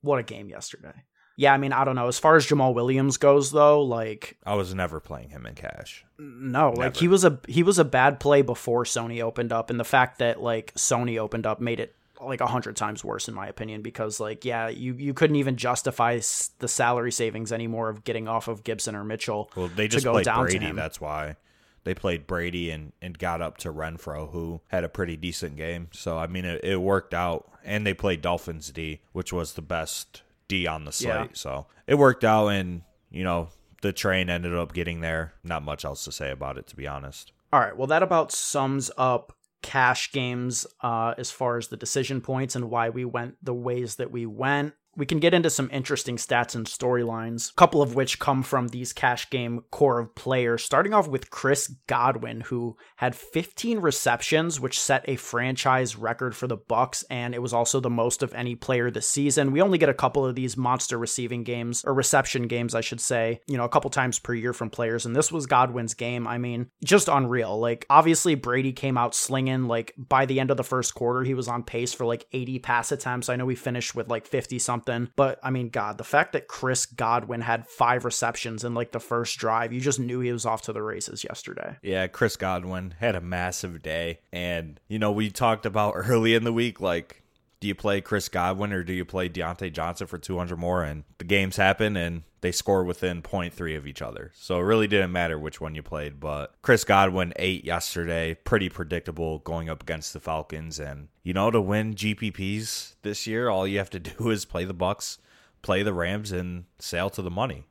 What 0.00 0.18
a 0.18 0.22
game 0.22 0.48
yesterday. 0.48 1.04
Yeah, 1.42 1.52
I 1.52 1.58
mean, 1.58 1.72
I 1.72 1.84
don't 1.84 1.96
know. 1.96 2.06
As 2.06 2.20
far 2.20 2.36
as 2.36 2.46
Jamaal 2.46 2.72
Williams 2.72 3.16
goes 3.16 3.50
though, 3.50 3.82
like 3.82 4.36
I 4.46 4.54
was 4.54 4.74
never 4.74 5.00
playing 5.00 5.30
him 5.30 5.44
in 5.44 5.54
cash. 5.56 6.04
no, 6.18 6.70
like 6.70 6.96
he 6.96 7.08
was 7.08 7.24
a 7.24 7.40
he 7.48 7.62
was 7.64 7.78
a 7.80 7.84
bad 7.84 8.20
play 8.20 8.42
before 8.42 8.84
Sony 8.84 9.20
opened 9.20 9.52
up 9.52 9.68
and 9.68 9.80
the 9.80 9.84
fact 9.84 10.18
that 10.20 10.40
like 10.40 10.72
Sony 10.74 11.18
opened 11.18 11.44
up 11.46 11.60
made 11.60 11.80
it 11.80 11.94
like 12.24 12.40
a 12.40 12.46
hundred 12.46 12.76
times 12.76 13.04
worse 13.04 13.26
in 13.26 13.34
my 13.34 13.48
opinion 13.48 13.82
because 13.82 14.20
like 14.20 14.44
yeah 14.44 14.68
you 14.68 14.94
you 14.94 15.12
couldn't 15.12 15.34
even 15.34 15.56
justify 15.56 16.14
s- 16.14 16.50
the 16.60 16.68
salary 16.68 17.10
savings 17.10 17.50
anymore 17.50 17.88
of 17.88 18.04
getting 18.04 18.28
off 18.28 18.46
of 18.46 18.62
Gibson 18.62 18.94
or 18.94 19.02
Mitchell 19.02 19.50
Well, 19.56 19.66
they 19.66 19.88
to 19.88 19.92
just 19.96 20.04
go 20.04 20.12
played 20.12 20.26
Brady. 20.26 20.70
That's 20.70 21.00
why 21.00 21.34
they 21.82 21.94
played 21.94 22.28
Brady 22.28 22.70
and, 22.70 22.92
and 23.02 23.18
got 23.18 23.42
up 23.42 23.56
to 23.58 23.72
Renfrow, 23.72 24.30
who 24.30 24.60
had 24.68 24.84
a 24.84 24.88
pretty 24.88 25.16
decent 25.16 25.56
game. 25.56 25.88
So 25.90 26.16
I 26.16 26.28
mean, 26.28 26.44
it, 26.44 26.62
it 26.62 26.76
worked 26.80 27.12
out. 27.14 27.48
And 27.64 27.84
they 27.84 27.94
played 27.94 28.22
Dolphins 28.22 28.70
D, 28.70 29.00
which 29.12 29.32
was 29.32 29.54
the 29.54 29.62
best 29.62 30.22
D 30.52 30.66
on 30.66 30.84
the 30.84 30.92
slate. 30.92 31.08
Yeah. 31.08 31.26
So 31.32 31.66
it 31.86 31.94
worked 31.94 32.24
out, 32.24 32.48
and 32.48 32.82
you 33.10 33.24
know 33.24 33.48
the 33.80 33.92
train 33.92 34.28
ended 34.28 34.54
up 34.54 34.74
getting 34.74 35.00
there. 35.00 35.32
Not 35.42 35.62
much 35.62 35.84
else 35.84 36.04
to 36.04 36.12
say 36.12 36.30
about 36.30 36.58
it, 36.58 36.66
to 36.68 36.76
be 36.76 36.86
honest. 36.86 37.32
All 37.52 37.60
right. 37.60 37.74
Well, 37.74 37.86
that 37.86 38.02
about 38.02 38.32
sums 38.32 38.90
up 38.98 39.34
cash 39.62 40.12
games 40.12 40.66
uh, 40.82 41.14
as 41.16 41.30
far 41.30 41.56
as 41.56 41.68
the 41.68 41.76
decision 41.76 42.20
points 42.20 42.54
and 42.54 42.68
why 42.68 42.90
we 42.90 43.04
went 43.04 43.36
the 43.42 43.54
ways 43.54 43.96
that 43.96 44.10
we 44.10 44.26
went. 44.26 44.74
We 44.96 45.06
can 45.06 45.20
get 45.20 45.34
into 45.34 45.50
some 45.50 45.70
interesting 45.72 46.16
stats 46.16 46.54
and 46.54 46.66
storylines, 46.66 47.50
a 47.50 47.54
couple 47.54 47.80
of 47.80 47.94
which 47.94 48.18
come 48.18 48.42
from 48.42 48.68
these 48.68 48.92
cash 48.92 49.30
game 49.30 49.64
core 49.70 49.98
of 49.98 50.14
players. 50.14 50.64
Starting 50.64 50.92
off 50.92 51.08
with 51.08 51.30
Chris 51.30 51.74
Godwin, 51.86 52.42
who 52.42 52.76
had 52.96 53.14
15 53.14 53.78
receptions, 53.78 54.60
which 54.60 54.78
set 54.78 55.04
a 55.08 55.16
franchise 55.16 55.96
record 55.96 56.36
for 56.36 56.46
the 56.46 56.58
Bucs, 56.58 57.04
and 57.08 57.34
it 57.34 57.40
was 57.40 57.54
also 57.54 57.80
the 57.80 57.90
most 57.90 58.22
of 58.22 58.34
any 58.34 58.54
player 58.54 58.90
this 58.90 59.08
season. 59.08 59.52
We 59.52 59.62
only 59.62 59.78
get 59.78 59.88
a 59.88 59.94
couple 59.94 60.26
of 60.26 60.34
these 60.34 60.56
monster 60.56 60.98
receiving 60.98 61.42
games 61.42 61.84
or 61.84 61.94
reception 61.94 62.46
games, 62.46 62.74
I 62.74 62.82
should 62.82 63.00
say, 63.00 63.40
you 63.46 63.56
know, 63.56 63.64
a 63.64 63.70
couple 63.70 63.90
times 63.90 64.18
per 64.18 64.34
year 64.34 64.52
from 64.52 64.70
players, 64.70 65.06
and 65.06 65.16
this 65.16 65.32
was 65.32 65.46
Godwin's 65.46 65.94
game. 65.94 66.26
I 66.26 66.38
mean, 66.38 66.68
just 66.84 67.08
unreal. 67.08 67.58
Like, 67.58 67.86
obviously, 67.88 68.34
Brady 68.34 68.72
came 68.72 68.98
out 68.98 69.14
slinging. 69.14 69.68
Like, 69.68 69.94
by 69.96 70.26
the 70.26 70.38
end 70.38 70.50
of 70.50 70.56
the 70.56 70.64
first 70.64 70.94
quarter, 70.94 71.22
he 71.22 71.34
was 71.34 71.48
on 71.48 71.62
pace 71.62 71.92
for 71.92 72.04
like 72.04 72.26
80 72.32 72.58
pass 72.58 72.92
attempts. 72.92 73.28
I 73.28 73.36
know 73.36 73.46
we 73.46 73.54
finished 73.54 73.94
with 73.94 74.08
like 74.08 74.26
50 74.26 74.58
something, 74.58 74.81
but 75.16 75.38
I 75.42 75.50
mean, 75.50 75.68
God, 75.68 75.98
the 75.98 76.04
fact 76.04 76.32
that 76.32 76.48
Chris 76.48 76.86
Godwin 76.86 77.40
had 77.40 77.66
five 77.66 78.04
receptions 78.04 78.64
in 78.64 78.74
like 78.74 78.92
the 78.92 79.00
first 79.00 79.38
drive, 79.38 79.72
you 79.72 79.80
just 79.80 80.00
knew 80.00 80.20
he 80.20 80.32
was 80.32 80.46
off 80.46 80.62
to 80.62 80.72
the 80.72 80.82
races 80.82 81.24
yesterday. 81.24 81.76
Yeah, 81.82 82.06
Chris 82.06 82.36
Godwin 82.36 82.94
had 82.98 83.14
a 83.14 83.20
massive 83.20 83.82
day. 83.82 84.20
And, 84.32 84.80
you 84.88 84.98
know, 84.98 85.12
we 85.12 85.30
talked 85.30 85.66
about 85.66 85.92
early 85.96 86.34
in 86.34 86.44
the 86.44 86.52
week, 86.52 86.80
like, 86.80 87.21
do 87.62 87.68
you 87.68 87.76
play 87.76 88.00
Chris 88.00 88.28
Godwin 88.28 88.72
or 88.72 88.82
do 88.82 88.92
you 88.92 89.04
play 89.04 89.28
Diontae 89.28 89.72
Johnson 89.72 90.08
for 90.08 90.18
200 90.18 90.56
more? 90.58 90.82
And 90.82 91.04
the 91.18 91.24
games 91.24 91.56
happen 91.56 91.96
and 91.96 92.24
they 92.40 92.50
score 92.50 92.82
within 92.82 93.22
0.3 93.22 93.76
of 93.76 93.86
each 93.86 94.02
other. 94.02 94.32
So 94.34 94.58
it 94.58 94.62
really 94.64 94.88
didn't 94.88 95.12
matter 95.12 95.38
which 95.38 95.60
one 95.60 95.76
you 95.76 95.82
played. 95.84 96.18
But 96.18 96.52
Chris 96.60 96.82
Godwin 96.82 97.32
ate 97.36 97.64
yesterday, 97.64 98.34
pretty 98.34 98.68
predictable 98.68 99.38
going 99.38 99.68
up 99.70 99.80
against 99.84 100.12
the 100.12 100.18
Falcons. 100.18 100.80
And, 100.80 101.06
you 101.22 101.32
know, 101.32 101.52
to 101.52 101.60
win 101.60 101.94
GPPs 101.94 102.96
this 103.02 103.28
year, 103.28 103.48
all 103.48 103.64
you 103.64 103.78
have 103.78 103.90
to 103.90 104.00
do 104.00 104.30
is 104.30 104.44
play 104.44 104.64
the 104.64 104.74
Bucs, 104.74 105.18
play 105.62 105.84
the 105.84 105.94
Rams, 105.94 106.32
and 106.32 106.64
sail 106.80 107.10
to 107.10 107.22
the 107.22 107.30
money. 107.30 107.62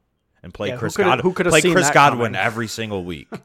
And 0.42 0.54
play 0.54 0.70
Yeah, 0.70 0.78
Chris 0.78 0.96
coulda- 0.96 1.10
Godwin. 1.10 1.24
who 1.24 1.34
coulda 1.34 1.50
play 1.50 1.62
seen 1.62 1.74
Chris 1.74 1.90
Godwin 1.92 2.34
coming? 2.34 2.36
every 2.42 2.68
single 2.68 3.04
week. 3.04 3.28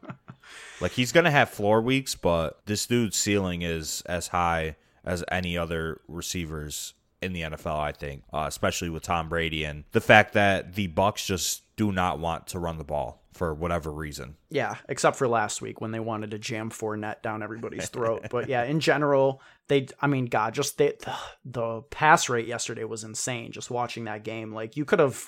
Like 0.80 0.92
he's 0.92 1.10
gonna 1.10 1.30
have 1.30 1.48
floor 1.48 1.80
weeks, 1.80 2.14
but 2.14 2.60
this 2.66 2.86
dude's 2.86 3.16
ceiling 3.16 3.62
is 3.62 4.02
as 4.06 4.28
high 4.28 4.76
as 5.06 5.24
any 5.30 5.56
other 5.56 6.00
receivers 6.08 6.94
in 7.22 7.32
the 7.32 7.42
NFL. 7.42 7.78
I 7.78 7.92
think, 7.92 8.24
uh, 8.32 8.44
especially 8.46 8.90
with 8.90 9.02
Tom 9.02 9.28
Brady 9.28 9.64
and 9.64 9.84
the 9.92 10.00
fact 10.00 10.34
that 10.34 10.74
the 10.74 10.88
Bucs 10.88 11.24
just 11.24 11.62
do 11.76 11.92
not 11.92 12.18
want 12.18 12.48
to 12.48 12.58
run 12.58 12.78
the 12.78 12.84
ball 12.84 13.22
for 13.32 13.54
whatever 13.54 13.92
reason. 13.92 14.36
Yeah, 14.48 14.76
except 14.88 15.16
for 15.16 15.28
last 15.28 15.60
week 15.60 15.80
when 15.80 15.90
they 15.90 16.00
wanted 16.00 16.30
to 16.30 16.38
jam 16.38 16.70
Fournette 16.70 17.22
down 17.22 17.42
everybody's 17.42 17.88
throat. 17.90 18.26
but 18.30 18.48
yeah, 18.48 18.64
in 18.64 18.80
general, 18.80 19.42
they, 19.68 19.88
I 20.00 20.06
mean, 20.06 20.26
God, 20.26 20.54
just 20.54 20.78
they, 20.78 20.94
the, 21.04 21.14
the 21.44 21.82
pass 21.82 22.28
rate 22.28 22.46
yesterday 22.46 22.84
was 22.84 23.04
insane. 23.04 23.52
Just 23.52 23.70
watching 23.70 24.04
that 24.04 24.24
game, 24.24 24.52
like 24.52 24.76
you 24.76 24.84
could 24.84 25.00
have 25.00 25.22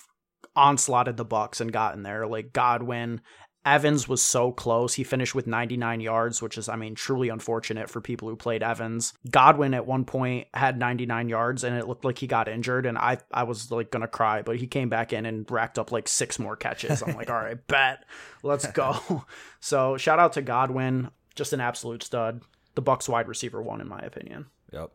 onslaughted 0.56 1.16
the 1.16 1.26
Bucs 1.26 1.60
and 1.60 1.72
gotten 1.72 2.02
there. 2.02 2.26
Like 2.26 2.52
Godwin, 2.52 3.20
Evans 3.64 4.08
was 4.08 4.22
so 4.22 4.52
close. 4.52 4.94
He 4.94 5.04
finished 5.04 5.34
with 5.34 5.46
99 5.46 6.00
yards, 6.00 6.40
which 6.40 6.56
is, 6.56 6.68
I 6.68 6.76
mean, 6.76 6.94
truly 6.94 7.28
unfortunate 7.28 7.90
for 7.90 8.00
people 8.00 8.28
who 8.28 8.36
played 8.36 8.62
Evans. 8.62 9.12
Godwin 9.30 9.74
at 9.74 9.86
one 9.86 10.04
point 10.04 10.48
had 10.54 10.78
99 10.78 11.28
yards 11.28 11.64
and 11.64 11.76
it 11.76 11.86
looked 11.86 12.04
like 12.04 12.18
he 12.18 12.26
got 12.26 12.48
injured. 12.48 12.86
And 12.86 12.96
I, 12.96 13.18
I 13.32 13.42
was 13.42 13.70
like 13.70 13.90
going 13.90 14.02
to 14.02 14.08
cry, 14.08 14.42
but 14.42 14.56
he 14.56 14.66
came 14.66 14.88
back 14.88 15.12
in 15.12 15.26
and 15.26 15.48
racked 15.50 15.78
up 15.78 15.92
like 15.92 16.08
six 16.08 16.38
more 16.38 16.56
catches. 16.56 17.02
I'm 17.02 17.14
like, 17.14 17.30
all 17.30 17.36
right, 17.36 17.66
bet. 17.66 18.04
Let's 18.42 18.66
go. 18.68 19.24
so 19.60 19.96
shout 19.96 20.18
out 20.18 20.34
to 20.34 20.42
Godwin. 20.42 21.10
Just 21.34 21.52
an 21.52 21.60
absolute 21.60 22.02
stud. 22.02 22.42
The 22.74 22.82
Bucs 22.82 23.08
wide 23.08 23.28
receiver 23.28 23.60
one, 23.60 23.80
in 23.80 23.88
my 23.88 24.00
opinion. 24.00 24.46
Yep. 24.72 24.92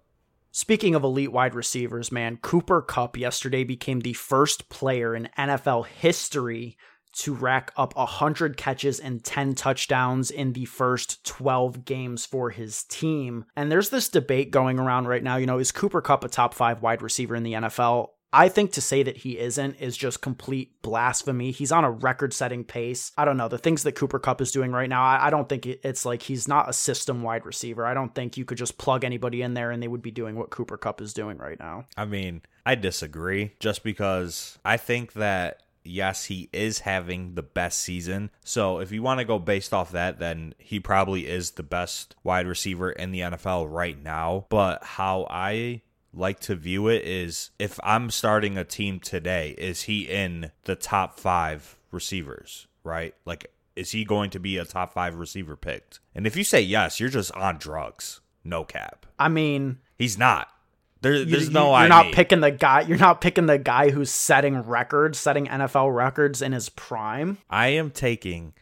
Speaking 0.56 0.94
of 0.94 1.04
elite 1.04 1.32
wide 1.32 1.56
receivers, 1.56 2.12
man, 2.12 2.38
Cooper 2.38 2.82
Kupp 2.82 3.18
yesterday 3.18 3.64
became 3.64 4.02
the 4.02 4.14
first 4.14 4.70
player 4.70 5.16
in 5.16 5.30
NFL 5.36 5.88
history 5.88 6.78
to 7.14 7.34
rack 7.34 7.72
up 7.78 7.96
100 7.96 8.58
catches 8.58 9.00
and 9.00 9.24
10 9.24 9.56
touchdowns 9.56 10.32
in 10.32 10.54
the 10.54 10.66
first 10.66 11.24
12 11.26 11.86
games 11.86 12.26
for 12.26 12.50
his 12.50 12.84
team. 12.84 13.46
And 13.56 13.72
there's 13.72 13.90
this 13.90 14.10
debate 14.10 14.52
going 14.52 14.80
around 14.80 15.08
right 15.08 15.24
now, 15.24 15.38
you 15.38 15.46
know, 15.46 15.60
is 15.60 15.72
Cooper 15.72 16.02
Kupp 16.02 16.24
a 16.24 16.30
top 16.30 16.54
5 16.54 16.82
wide 16.82 17.02
receiver 17.02 17.36
in 17.36 17.44
the 17.44 17.54
NFL? 17.54 18.10
I 18.36 18.50
think 18.50 18.72
to 18.74 18.82
say 18.82 19.04
that 19.04 19.18
he 19.18 19.38
isn't 19.38 19.76
is 19.76 19.96
just 19.96 20.22
complete 20.24 20.82
blasphemy. 20.82 21.52
He's 21.52 21.72
on 21.72 21.84
a 21.84 21.92
record 21.92 22.34
setting 22.34 22.64
pace. 22.64 23.12
I 23.16 23.26
don't 23.26 23.38
know. 23.38 23.48
The 23.48 23.60
things 23.60 23.84
that 23.84 23.92
Cooper 23.92 24.18
Kupp 24.18 24.42
is 24.42 24.52
doing 24.52 24.72
right 24.72 24.90
now, 24.90 25.04
I, 25.04 25.28
I 25.28 25.30
don't 25.30 25.48
think 25.48 25.68
it's 25.68 26.04
like 26.04 26.24
he's 26.24 26.48
not 26.48 26.68
a 26.68 26.74
system 26.74 27.22
wide 27.22 27.46
receiver. 27.46 27.86
I 27.86 27.94
don't 27.94 28.14
think 28.16 28.36
you 28.36 28.44
could 28.44 28.58
just 28.58 28.80
plug 28.80 29.04
anybody 29.04 29.44
in 29.44 29.54
there 29.54 29.70
and 29.70 29.84
they 29.84 29.88
would 29.88 30.02
be 30.02 30.10
doing 30.10 30.36
what 30.36 30.50
Cooper 30.50 30.78
Kupp 30.78 31.00
is 31.00 31.14
doing 31.14 31.38
right 31.38 31.60
now. 31.60 31.86
I 31.96 32.06
mean, 32.06 32.42
I 32.66 32.74
disagree 32.74 33.52
just 33.60 33.84
because 33.84 34.58
I 34.66 34.78
think 34.78 35.14
that 35.14 35.62
yes, 35.84 36.26
he 36.26 36.50
is 36.54 36.80
having 36.80 37.36
the 37.36 37.44
best 37.44 37.80
season. 37.80 38.32
So 38.44 38.80
if 38.80 38.92
you 38.92 39.04
want 39.04 39.20
to 39.20 39.26
go 39.26 39.40
based 39.40 39.74
off 39.74 39.92
that, 39.92 40.20
then 40.20 40.56
he 40.58 40.80
probably 40.80 41.28
is 41.28 41.52
the 41.52 41.64
best 41.64 42.16
wide 42.24 42.48
receiver 42.48 42.92
in 42.92 43.12
the 43.12 43.22
NFL 43.22 43.72
right 43.72 44.02
now. 44.02 44.46
But 44.50 44.84
how 44.84 45.28
I 45.30 45.82
like 46.14 46.40
to 46.42 46.56
view 46.56 46.88
it 46.88 47.04
is 47.06 47.52
if 47.60 47.80
I'm 47.84 48.10
starting 48.10 48.58
a 48.58 48.64
team 48.64 49.00
today, 49.00 49.56
is 49.58 49.84
he 49.84 50.02
in 50.02 50.52
the 50.66 50.76
top 50.76 51.20
five 51.20 51.78
receivers, 51.92 52.68
right? 52.84 53.16
Like, 53.26 53.52
is 53.76 53.92
he 53.92 54.06
going 54.06 54.30
to 54.32 54.40
be 54.40 54.58
a 54.58 54.66
top 54.66 54.94
five 54.94 55.16
receiver 55.16 55.56
picked? 55.56 56.00
And 56.14 56.28
if 56.28 56.36
you 56.36 56.44
say 56.44 56.62
yes, 56.62 57.00
you're 57.00 57.10
just 57.10 57.32
on 57.34 57.58
drugs. 57.58 58.22
No 58.44 58.64
cap. 58.64 59.06
I 59.18 59.30
mean, 59.30 59.80
he's 59.98 60.18
not. 60.18 60.50
There, 61.04 61.24
there's 61.24 61.48
you, 61.48 61.54
no. 61.54 61.68
You're 61.68 61.76
I 61.76 61.88
not 61.88 62.14
picking 62.14 62.40
the 62.42 62.52
guy. 62.52 62.82
You're 62.82 62.98
not 62.98 63.22
picking 63.22 63.46
the 63.46 63.60
guy 63.60 63.92
who's 63.92 64.10
setting 64.10 64.64
records, 64.64 65.20
setting 65.20 65.46
NFL 65.46 65.96
records 65.96 66.42
in 66.42 66.52
his 66.52 66.70
prime. 66.70 67.38
I 67.50 67.68
am 67.68 67.92
taking 67.92 68.54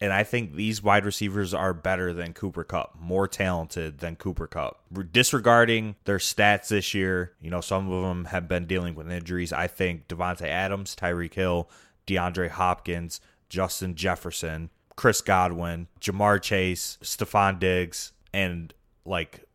and 0.00 0.12
I 0.12 0.24
think 0.24 0.54
these 0.54 0.82
wide 0.82 1.06
receivers 1.06 1.54
are 1.54 1.72
better 1.72 2.12
than 2.12 2.34
Cooper 2.34 2.64
Kupp, 2.64 2.96
more 3.00 3.26
talented 3.26 3.98
than 3.98 4.16
Cooper 4.16 4.46
Kupp. 4.46 4.82
Disregarding 5.10 5.96
their 6.04 6.18
stats 6.18 6.68
this 6.68 6.92
year, 6.92 7.32
you 7.40 7.50
know, 7.50 7.62
some 7.62 7.90
of 7.90 8.02
them 8.02 8.26
have 8.26 8.46
been 8.46 8.66
dealing 8.66 8.94
with 8.94 9.10
injuries. 9.10 9.52
I 9.54 9.68
think 9.68 10.06
Davante 10.06 10.46
Adams, 10.46 10.94
Tyreek 10.94 11.32
Hill, 11.32 11.70
DeAndre 12.06 12.50
Hopkins, 12.50 13.20
Justin 13.48 13.94
Jefferson, 13.94 14.68
Chris 14.96 15.22
Godwin, 15.22 15.88
Ja'Marr 16.00 16.42
Chase, 16.42 16.98
Stefon 17.02 17.58
Diggs, 17.58 18.12
and 18.34 18.74
like 19.06 19.45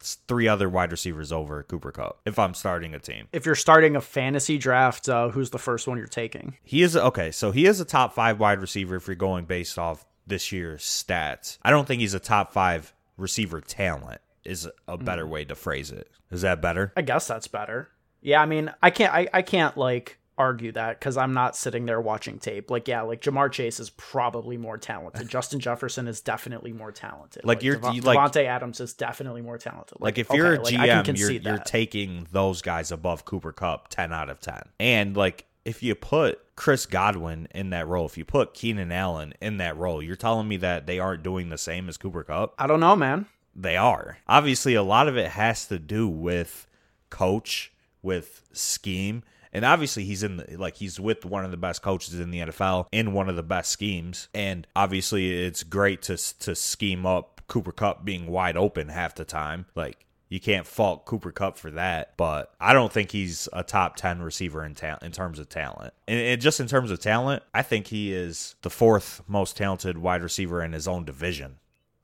three 0.00 0.48
other 0.48 0.68
wide 0.68 0.90
receivers 0.90 1.32
over 1.32 1.62
Cooper 1.62 1.92
Kupp 1.92 2.20
if 2.24 2.38
I'm 2.38 2.54
starting 2.54 2.94
a 2.94 2.98
team. 2.98 3.28
If 3.32 3.46
you're 3.46 3.54
starting 3.54 3.96
a 3.96 4.00
fantasy 4.00 4.58
draft, 4.58 5.08
uh, 5.08 5.28
who's 5.30 5.50
the 5.50 5.58
first 5.58 5.88
one 5.88 5.98
you're 5.98 6.06
taking? 6.06 6.56
He 6.62 6.82
is 6.82 6.96
okay, 6.96 7.30
so 7.30 7.50
he 7.50 7.66
is 7.66 7.80
a 7.80 7.84
top 7.84 8.14
five 8.14 8.38
wide 8.38 8.60
receiver 8.60 8.96
if 8.96 9.06
you're 9.06 9.16
going 9.16 9.44
based 9.44 9.78
off 9.78 10.06
this 10.26 10.52
year's 10.52 10.82
stats. 10.82 11.58
I 11.62 11.70
don't 11.70 11.86
think 11.86 12.00
he's 12.00 12.14
a 12.14 12.20
top 12.20 12.52
five 12.52 12.94
receiver 13.16 13.60
talent. 13.60 14.20
Is 14.44 14.66
a 14.86 14.96
better 14.96 15.26
way 15.26 15.44
to 15.44 15.54
phrase 15.54 15.90
it. 15.90 16.08
Is 16.30 16.40
that 16.40 16.62
better? 16.62 16.92
I 16.96 17.02
guess 17.02 17.26
that's 17.26 17.48
better. 17.48 17.90
Yeah, 18.22 18.40
I 18.40 18.46
mean, 18.46 18.72
I 18.82 18.88
can't, 18.88 19.12
I, 19.12 19.28
I 19.34 19.42
can't 19.42 19.76
like 19.76 20.18
argue 20.38 20.72
that 20.72 20.98
because 20.98 21.16
I'm 21.16 21.34
not 21.34 21.56
sitting 21.56 21.84
there 21.86 22.00
watching 22.00 22.38
tape. 22.38 22.70
Like, 22.70 22.88
yeah, 22.88 23.02
like 23.02 23.20
Ja'Marr 23.20 23.52
Chase 23.52 23.80
is 23.80 23.90
probably 23.90 24.56
more 24.56 24.78
talented. 24.78 25.28
Justin 25.38 25.60
Jefferson 25.60 26.08
is 26.08 26.20
definitely 26.20 26.72
more 26.72 26.92
talented. 26.92 27.44
Like, 27.44 27.62
you're 27.62 27.76
Dev- 27.76 27.94
you, 27.94 28.02
like 28.02 28.18
Davante 28.18 28.44
Adams 28.44 28.80
is 28.80 28.94
definitely 28.94 29.42
more 29.42 29.58
talented. 29.58 29.98
like, 30.00 30.18
if 30.18 30.30
you're 30.30 30.54
a 30.54 30.62
like, 30.62 30.74
GM, 30.74 31.18
you're 31.18 31.32
you're 31.32 31.58
taking 31.58 32.26
those 32.32 32.62
guys 32.62 32.92
above 32.92 33.24
Cooper 33.24 33.52
Kupp 33.52 33.88
ten 33.88 34.12
out 34.12 34.30
of 34.30 34.40
ten. 34.40 34.62
And 34.78 35.16
like 35.16 35.44
if 35.64 35.82
you 35.82 35.94
put 35.94 36.40
Chris 36.56 36.86
Godwin 36.86 37.46
in 37.54 37.70
that 37.70 37.86
role, 37.86 38.06
if 38.06 38.16
you 38.16 38.24
put 38.24 38.54
Keenan 38.54 38.90
Allen 38.90 39.34
in 39.40 39.58
that 39.58 39.76
role, 39.76 40.02
you're 40.02 40.16
telling 40.16 40.48
me 40.48 40.56
that 40.56 40.86
they 40.86 40.98
aren't 40.98 41.22
doing 41.22 41.50
the 41.50 41.58
same 41.58 41.90
as 41.90 41.98
Cooper 41.98 42.24
Kupp? 42.24 42.54
I 42.58 42.66
don't 42.66 42.80
know, 42.80 42.96
man. 42.96 43.26
They 43.54 43.76
are. 43.76 44.18
Obviously, 44.26 44.74
a 44.74 44.82
lot 44.82 45.08
of 45.08 45.18
it 45.18 45.32
has 45.32 45.66
to 45.66 45.78
do 45.78 46.08
with 46.08 46.66
coach, 47.10 47.72
with 48.02 48.42
scheme. 48.52 49.24
And 49.52 49.64
obviously 49.64 50.04
he's 50.04 50.22
in 50.22 50.38
the 50.38 50.56
like 50.56 50.76
he's 50.76 51.00
with 51.00 51.24
one 51.24 51.44
of 51.44 51.50
the 51.50 51.56
best 51.56 51.82
coaches 51.82 52.18
in 52.18 52.30
the 52.30 52.40
NFL 52.40 52.86
in 52.92 53.12
one 53.12 53.28
of 53.28 53.36
the 53.36 53.42
best 53.42 53.70
schemes. 53.70 54.28
And 54.34 54.66
obviously 54.76 55.44
it's 55.44 55.62
great 55.62 56.02
to 56.02 56.16
to 56.40 56.54
scheme 56.54 57.06
up 57.06 57.42
Cooper 57.48 57.72
Kupp 57.72 58.04
being 58.04 58.26
wide 58.26 58.56
open 58.56 58.88
half 58.88 59.14
the 59.14 59.24
time. 59.24 59.66
Like 59.74 60.04
you 60.28 60.40
can't 60.40 60.66
fault 60.66 61.06
Cooper 61.06 61.32
Kupp 61.32 61.56
for 61.56 61.70
that, 61.72 62.16
but 62.16 62.52
I 62.60 62.74
don't 62.74 62.92
think 62.92 63.10
he's 63.10 63.48
a 63.52 63.62
top 63.62 63.96
10 63.96 64.20
receiver 64.20 64.62
in 64.62 64.74
ta- 64.74 64.98
in 65.00 65.10
terms 65.10 65.38
of 65.38 65.48
talent. 65.48 65.94
And, 66.06 66.20
and 66.20 66.40
just 66.40 66.60
in 66.60 66.66
terms 66.66 66.90
of 66.90 67.00
talent, 67.00 67.42
I 67.54 67.62
think 67.62 67.86
he 67.86 68.12
is 68.12 68.54
the 68.60 68.70
fourth 68.70 69.22
most 69.26 69.56
talented 69.56 69.98
wide 69.98 70.22
receiver 70.22 70.62
in 70.62 70.72
his 70.72 70.86
own 70.86 71.04
division. 71.04 71.56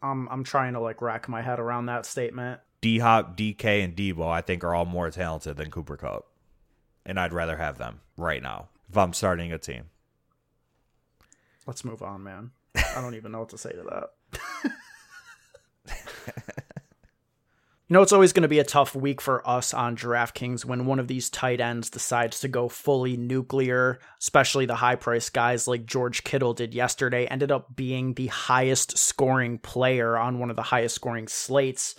I'm 0.02 0.28
I'm 0.28 0.44
trying 0.44 0.74
to 0.74 0.80
like 0.80 1.00
rack 1.00 1.28
my 1.28 1.42
head 1.42 1.60
around 1.60 1.86
that 1.86 2.06
statement. 2.06 2.60
D 2.80 2.98
Hop, 2.98 3.36
DK, 3.36 3.82
and 3.82 3.96
Deebo, 3.96 4.28
I 4.28 4.42
think, 4.42 4.62
are 4.62 4.74
all 4.74 4.84
more 4.84 5.10
talented 5.10 5.56
than 5.56 5.70
Cooper 5.70 5.96
Kupp. 5.96 6.26
And 7.06 7.18
I'd 7.20 7.32
rather 7.32 7.56
have 7.56 7.78
them 7.78 8.00
right 8.16 8.42
now 8.42 8.68
if 8.88 8.96
I'm 8.96 9.12
starting 9.12 9.52
a 9.52 9.58
team. 9.58 9.84
Let's 11.66 11.84
move 11.84 12.02
on, 12.02 12.22
man. 12.22 12.50
I 12.74 13.00
don't 13.00 13.14
even 13.14 13.32
know 13.32 13.40
what 13.40 13.50
to 13.50 13.58
say 13.58 13.72
to 13.72 13.82
that. 13.82 14.72
You 17.88 17.94
know, 17.94 18.02
it's 18.02 18.14
always 18.14 18.32
going 18.32 18.44
to 18.44 18.48
be 18.48 18.60
a 18.60 18.64
tough 18.64 18.96
week 18.96 19.20
for 19.20 19.46
us 19.46 19.74
on 19.74 19.94
DraftKings 19.94 20.64
when 20.64 20.86
one 20.86 20.98
of 20.98 21.06
these 21.06 21.28
tight 21.28 21.60
ends 21.60 21.90
decides 21.90 22.40
to 22.40 22.48
go 22.48 22.66
fully 22.66 23.14
nuclear, 23.14 23.98
especially 24.18 24.64
the 24.64 24.76
high 24.76 24.96
price 24.96 25.28
guys 25.28 25.68
like 25.68 25.84
George 25.84 26.24
Kittle 26.24 26.54
did 26.54 26.72
yesterday, 26.72 27.26
ended 27.26 27.52
up 27.52 27.76
being 27.76 28.14
the 28.14 28.28
highest 28.28 28.96
scoring 28.96 29.58
player 29.58 30.16
on 30.16 30.38
one 30.38 30.48
of 30.48 30.56
the 30.56 30.62
highest 30.62 30.94
scoring 30.94 31.28
slates 31.28 31.94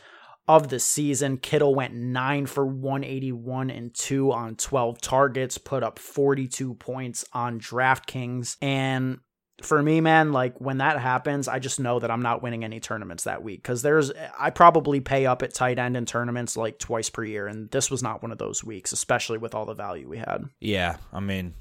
of 0.47 0.69
the 0.69 0.79
season. 0.79 1.37
Kittle 1.37 1.73
went 1.73 1.93
9 1.93 2.45
for 2.45 2.65
181 2.65 3.69
and 3.69 3.93
2 3.93 4.31
on 4.31 4.55
12 4.55 5.01
targets, 5.01 5.57
put 5.57 5.83
up 5.83 5.97
42 5.99 6.75
points 6.75 7.25
on 7.33 7.59
DraftKings. 7.59 8.57
And 8.61 9.19
for 9.61 9.81
me, 9.81 10.01
man, 10.01 10.31
like 10.33 10.59
when 10.59 10.79
that 10.79 10.99
happens, 10.99 11.47
I 11.47 11.59
just 11.59 11.79
know 11.79 11.99
that 11.99 12.11
I'm 12.11 12.21
not 12.21 12.43
winning 12.43 12.63
any 12.63 12.79
tournaments 12.79 13.23
that 13.23 13.41
week 13.41 13.63
because 13.63 13.81
there's, 13.81 14.11
I 14.37 14.49
probably 14.49 14.99
pay 14.99 15.25
up 15.25 15.41
at 15.41 15.53
tight 15.53 15.79
end 15.79 15.95
in 15.97 16.05
tournaments 16.05 16.57
like 16.57 16.77
twice 16.77 17.09
per 17.09 17.23
year. 17.23 17.47
And 17.47 17.71
this 17.71 17.89
was 17.89 18.03
not 18.03 18.21
one 18.21 18.31
of 18.31 18.37
those 18.37 18.63
weeks, 18.63 18.91
especially 18.91 19.37
with 19.37 19.55
all 19.55 19.65
the 19.65 19.73
value 19.73 20.07
we 20.09 20.17
had. 20.17 20.45
Yeah, 20.59 20.97
I 21.13 21.21
mean, 21.21 21.53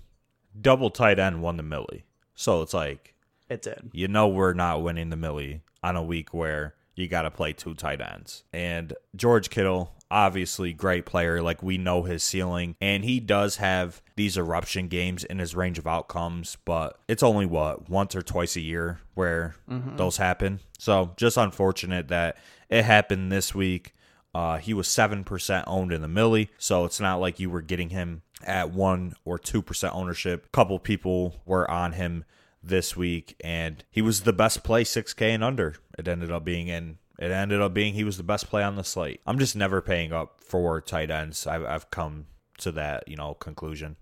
double 0.60 0.90
tight 0.90 1.18
end 1.18 1.40
won 1.40 1.56
the 1.56 1.62
Millie. 1.62 2.04
So 2.34 2.62
it's 2.62 2.74
like, 2.74 3.14
It 3.48 3.62
did. 3.62 3.90
you 3.92 4.08
know, 4.08 4.26
we're 4.28 4.54
not 4.54 4.82
winning 4.82 5.10
the 5.10 5.16
Millie 5.16 5.62
on 5.82 5.94
a 5.96 6.02
week 6.02 6.34
where 6.34 6.74
you 6.94 7.08
got 7.08 7.22
to 7.22 7.30
play 7.30 7.52
two 7.52 7.74
tight 7.74 8.00
ends. 8.00 8.44
And 8.52 8.92
George 9.16 9.50
Kittle, 9.50 9.92
obviously 10.10 10.72
great 10.72 11.06
player. 11.06 11.42
Like 11.42 11.62
we 11.62 11.76
know 11.78 12.02
his 12.04 12.22
ceiling, 12.22 12.76
and 12.80 13.04
he 13.04 13.20
does 13.20 13.56
have 13.56 14.00
these 14.16 14.36
eruption 14.36 14.88
games 14.88 15.24
in 15.24 15.38
his 15.38 15.56
range 15.56 15.78
of 15.78 15.86
outcomes, 15.86 16.56
but 16.64 16.98
it's 17.08 17.22
only 17.22 17.46
what 17.46 17.88
once 17.90 18.14
or 18.14 18.22
twice 18.22 18.56
a 18.56 18.60
year 18.60 19.00
where 19.14 19.56
those 19.96 20.16
happen. 20.18 20.60
So 20.78 21.12
just 21.16 21.36
unfortunate 21.36 22.08
that 22.08 22.36
it 22.68 22.84
happened 22.84 23.32
this 23.32 23.54
week. 23.54 23.92
Uh, 24.34 24.58
he 24.58 24.74
was 24.74 24.88
seven 24.88 25.22
percent 25.24 25.64
owned 25.68 25.92
in 25.92 26.02
the 26.02 26.08
Millie, 26.08 26.50
so 26.58 26.84
it's 26.84 27.00
not 27.00 27.20
like 27.20 27.38
you 27.38 27.50
were 27.50 27.62
getting 27.62 27.90
him 27.90 28.22
at 28.44 28.70
one 28.70 29.14
or 29.24 29.38
two 29.38 29.62
percent 29.62 29.94
ownership. 29.94 30.46
A 30.46 30.48
couple 30.50 30.78
people 30.78 31.36
were 31.46 31.70
on 31.70 31.92
him 31.92 32.24
this 32.66 32.96
week, 32.96 33.36
and 33.44 33.84
he 33.90 34.00
was 34.02 34.22
the 34.22 34.32
best 34.32 34.64
play 34.64 34.84
6K 34.84 35.22
and 35.34 35.44
under. 35.44 35.76
It 35.98 36.08
ended 36.08 36.30
up 36.30 36.44
being 36.44 36.68
in. 36.68 36.98
It 37.18 37.30
ended 37.30 37.60
up 37.60 37.72
being 37.74 37.94
he 37.94 38.02
was 38.04 38.16
the 38.16 38.22
best 38.24 38.48
play 38.48 38.62
on 38.64 38.74
the 38.76 38.82
slate. 38.84 39.20
I'm 39.26 39.38
just 39.38 39.54
never 39.54 39.80
paying 39.80 40.12
up 40.12 40.40
for 40.40 40.80
tight 40.80 41.10
ends. 41.10 41.46
I've, 41.46 41.64
I've 41.64 41.90
come 41.90 42.26
to 42.58 42.72
that 42.72 43.06
you 43.06 43.16
know 43.16 43.34
conclusion. 43.34 43.96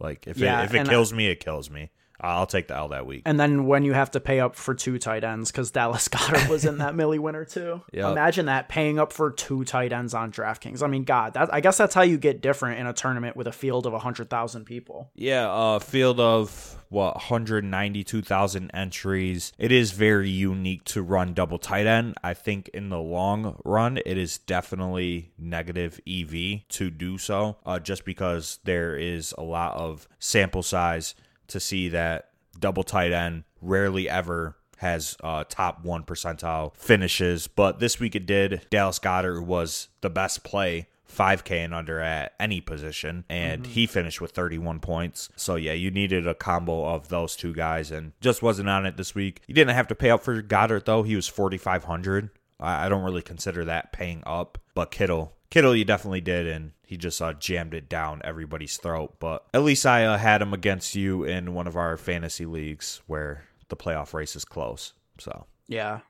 Like 0.00 0.26
if 0.26 0.38
Yeah, 0.38 0.62
it, 0.62 0.66
if 0.66 0.74
it 0.74 0.78
and 0.78 0.88
I- 0.88 0.92
kills 0.92 1.12
me, 1.12 1.26
it 1.28 1.40
kills 1.40 1.70
me. 1.70 1.90
I'll 2.20 2.46
take 2.46 2.68
the 2.68 2.76
L 2.76 2.88
that 2.88 3.06
week. 3.06 3.22
And 3.26 3.38
then 3.38 3.66
when 3.66 3.84
you 3.84 3.92
have 3.92 4.10
to 4.12 4.20
pay 4.20 4.40
up 4.40 4.56
for 4.56 4.74
two 4.74 4.98
tight 4.98 5.24
ends, 5.24 5.50
because 5.52 5.70
Dallas 5.70 6.08
Goddard 6.08 6.48
was 6.48 6.64
in 6.64 6.78
that 6.78 6.94
Millie 6.94 7.18
winner 7.18 7.44
too. 7.44 7.82
Yep. 7.92 8.12
Imagine 8.12 8.46
that 8.46 8.68
paying 8.68 8.98
up 8.98 9.12
for 9.12 9.30
two 9.30 9.64
tight 9.64 9.92
ends 9.92 10.14
on 10.14 10.32
DraftKings. 10.32 10.82
I 10.82 10.88
mean, 10.88 11.04
God, 11.04 11.34
that 11.34 11.52
I 11.52 11.60
guess 11.60 11.76
that's 11.76 11.94
how 11.94 12.02
you 12.02 12.18
get 12.18 12.40
different 12.40 12.80
in 12.80 12.86
a 12.86 12.92
tournament 12.92 13.36
with 13.36 13.46
a 13.46 13.52
field 13.52 13.86
of 13.86 13.92
hundred 14.00 14.30
thousand 14.30 14.64
people. 14.64 15.10
Yeah, 15.14 15.48
uh, 15.50 15.78
field 15.78 16.20
of 16.20 16.76
what 16.88 17.16
192,000 17.16 18.70
entries. 18.72 19.52
It 19.58 19.70
is 19.70 19.92
very 19.92 20.30
unique 20.30 20.84
to 20.84 21.02
run 21.02 21.34
double 21.34 21.58
tight 21.58 21.86
end. 21.86 22.14
I 22.22 22.34
think 22.34 22.68
in 22.68 22.88
the 22.88 22.98
long 22.98 23.60
run, 23.64 23.98
it 23.98 24.16
is 24.16 24.38
definitely 24.38 25.32
negative 25.38 26.00
EV 26.08 26.66
to 26.68 26.90
do 26.90 27.18
so, 27.18 27.58
uh, 27.66 27.78
just 27.78 28.04
because 28.04 28.58
there 28.64 28.96
is 28.96 29.34
a 29.36 29.42
lot 29.42 29.76
of 29.76 30.08
sample 30.18 30.62
size 30.62 31.14
to 31.48 31.60
see 31.60 31.88
that 31.88 32.30
double 32.58 32.82
tight 32.82 33.12
end 33.12 33.44
rarely 33.60 34.08
ever 34.08 34.56
has 34.78 35.16
uh, 35.22 35.44
top 35.48 35.84
one 35.84 36.04
percentile 36.04 36.74
finishes, 36.76 37.48
but 37.48 37.80
this 37.80 37.98
week 37.98 38.14
it 38.14 38.26
did. 38.26 38.66
Dallas 38.70 38.98
Goedert 38.98 39.44
was 39.44 39.88
the 40.00 40.10
best 40.10 40.44
play 40.44 40.86
5K 41.12 41.64
and 41.64 41.74
under 41.74 42.00
at 42.00 42.34
any 42.38 42.60
position, 42.60 43.24
and 43.28 43.62
mm-hmm. 43.62 43.72
he 43.72 43.86
finished 43.86 44.20
with 44.20 44.30
31 44.32 44.80
points. 44.80 45.30
So, 45.36 45.56
yeah, 45.56 45.72
you 45.72 45.90
needed 45.90 46.26
a 46.26 46.34
combo 46.34 46.84
of 46.84 47.08
those 47.08 47.34
two 47.34 47.52
guys, 47.52 47.90
and 47.90 48.12
just 48.20 48.42
wasn't 48.42 48.68
on 48.68 48.86
it 48.86 48.96
this 48.96 49.14
week. 49.14 49.42
You 49.46 49.54
didn't 49.54 49.74
have 49.74 49.88
to 49.88 49.94
pay 49.94 50.10
up 50.10 50.22
for 50.22 50.40
Goedert 50.42 50.84
though. 50.84 51.02
He 51.02 51.16
was 51.16 51.26
4,500. 51.26 52.30
I 52.60 52.88
don't 52.88 53.04
really 53.04 53.22
consider 53.22 53.64
that 53.66 53.92
paying 53.92 54.22
up, 54.26 54.58
but 54.74 54.90
Kittle, 54.90 55.36
Kittle, 55.48 55.76
you 55.76 55.84
definitely 55.84 56.20
did, 56.20 56.46
and 56.48 56.72
he 56.88 56.96
just 56.96 57.20
uh, 57.20 57.34
jammed 57.34 57.74
it 57.74 57.86
down 57.86 58.22
everybody's 58.24 58.78
throat. 58.78 59.16
But 59.20 59.44
at 59.52 59.62
least 59.62 59.84
I 59.84 60.06
uh, 60.06 60.16
had 60.16 60.40
him 60.40 60.54
against 60.54 60.94
you 60.94 61.22
in 61.22 61.52
one 61.52 61.66
of 61.66 61.76
our 61.76 61.98
fantasy 61.98 62.46
leagues 62.46 63.02
where 63.06 63.44
the 63.68 63.76
playoff 63.76 64.14
race 64.14 64.34
is 64.34 64.46
close. 64.46 64.94
So 65.18 65.44
yeah, 65.66 66.00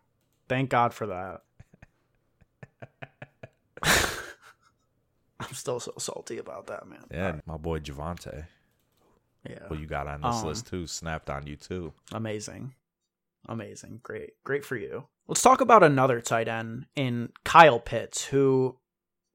thank 0.49 0.71
God 0.71 0.95
for 0.95 1.09
that. 1.09 1.43
I'm 5.41 5.53
still 5.53 5.81
so 5.81 5.95
salty 5.99 6.39
about 6.39 6.69
that, 6.69 6.87
man. 6.87 7.05
Yeah, 7.11 7.31
right. 7.33 7.45
my 7.45 7.57
boy 7.57 7.81
Javonte. 7.81 8.47
Yeah. 9.51 9.59
Well, 9.69 9.81
you 9.81 9.87
got 9.87 10.07
on 10.07 10.21
this 10.21 10.43
um, 10.43 10.47
list 10.47 10.69
too. 10.69 10.87
Snapped 10.87 11.29
on 11.29 11.45
you 11.49 11.57
too. 11.57 11.93
Amazing. 12.13 12.73
Amazing. 13.49 13.99
Great. 14.05 14.35
Great 14.45 14.65
for 14.65 14.77
you. 14.77 15.09
Let's 15.27 15.43
talk 15.43 15.61
about 15.61 15.83
another 15.83 16.21
tight 16.21 16.47
end 16.47 16.87
in 16.95 17.31
Kyle 17.45 17.81
Pitts, 17.81 18.27
who 18.27 18.77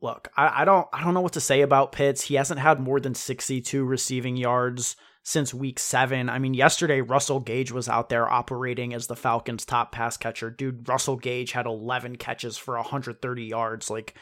look, 0.04 0.28
I, 0.38 0.62
I 0.62 0.66
don't 0.66 0.88
I 0.94 1.04
don't 1.04 1.16
know 1.16 1.22
what 1.22 1.34
to 1.34 1.42
say 1.42 1.62
about 1.62 1.94
Pitts. 1.94 2.24
He 2.24 2.36
hasn't 2.36 2.60
had 2.60 2.80
more 2.80 3.00
than 3.00 3.16
62 3.16 3.84
receiving 3.84 4.38
yards 4.38 4.96
since 5.24 5.54
week 5.54 5.80
seven. 5.80 6.30
I 6.30 6.38
mean, 6.38 6.54
yesterday 6.54 7.02
Russell 7.02 7.40
Gage 7.40 7.72
was 7.72 7.88
out 7.88 8.10
there 8.10 8.30
operating 8.30 8.94
as 8.94 9.08
the 9.08 9.16
Falcons' 9.16 9.66
top 9.66 9.94
pass 9.94 10.18
catcher. 10.18 10.52
Dude, 10.52 10.88
Russell 10.88 11.16
Gage 11.16 11.54
had 11.54 11.66
11 11.66 12.18
catches 12.18 12.58
for 12.58 12.76
130 12.76 13.44
yards. 13.44 13.90
Like, 13.90 14.16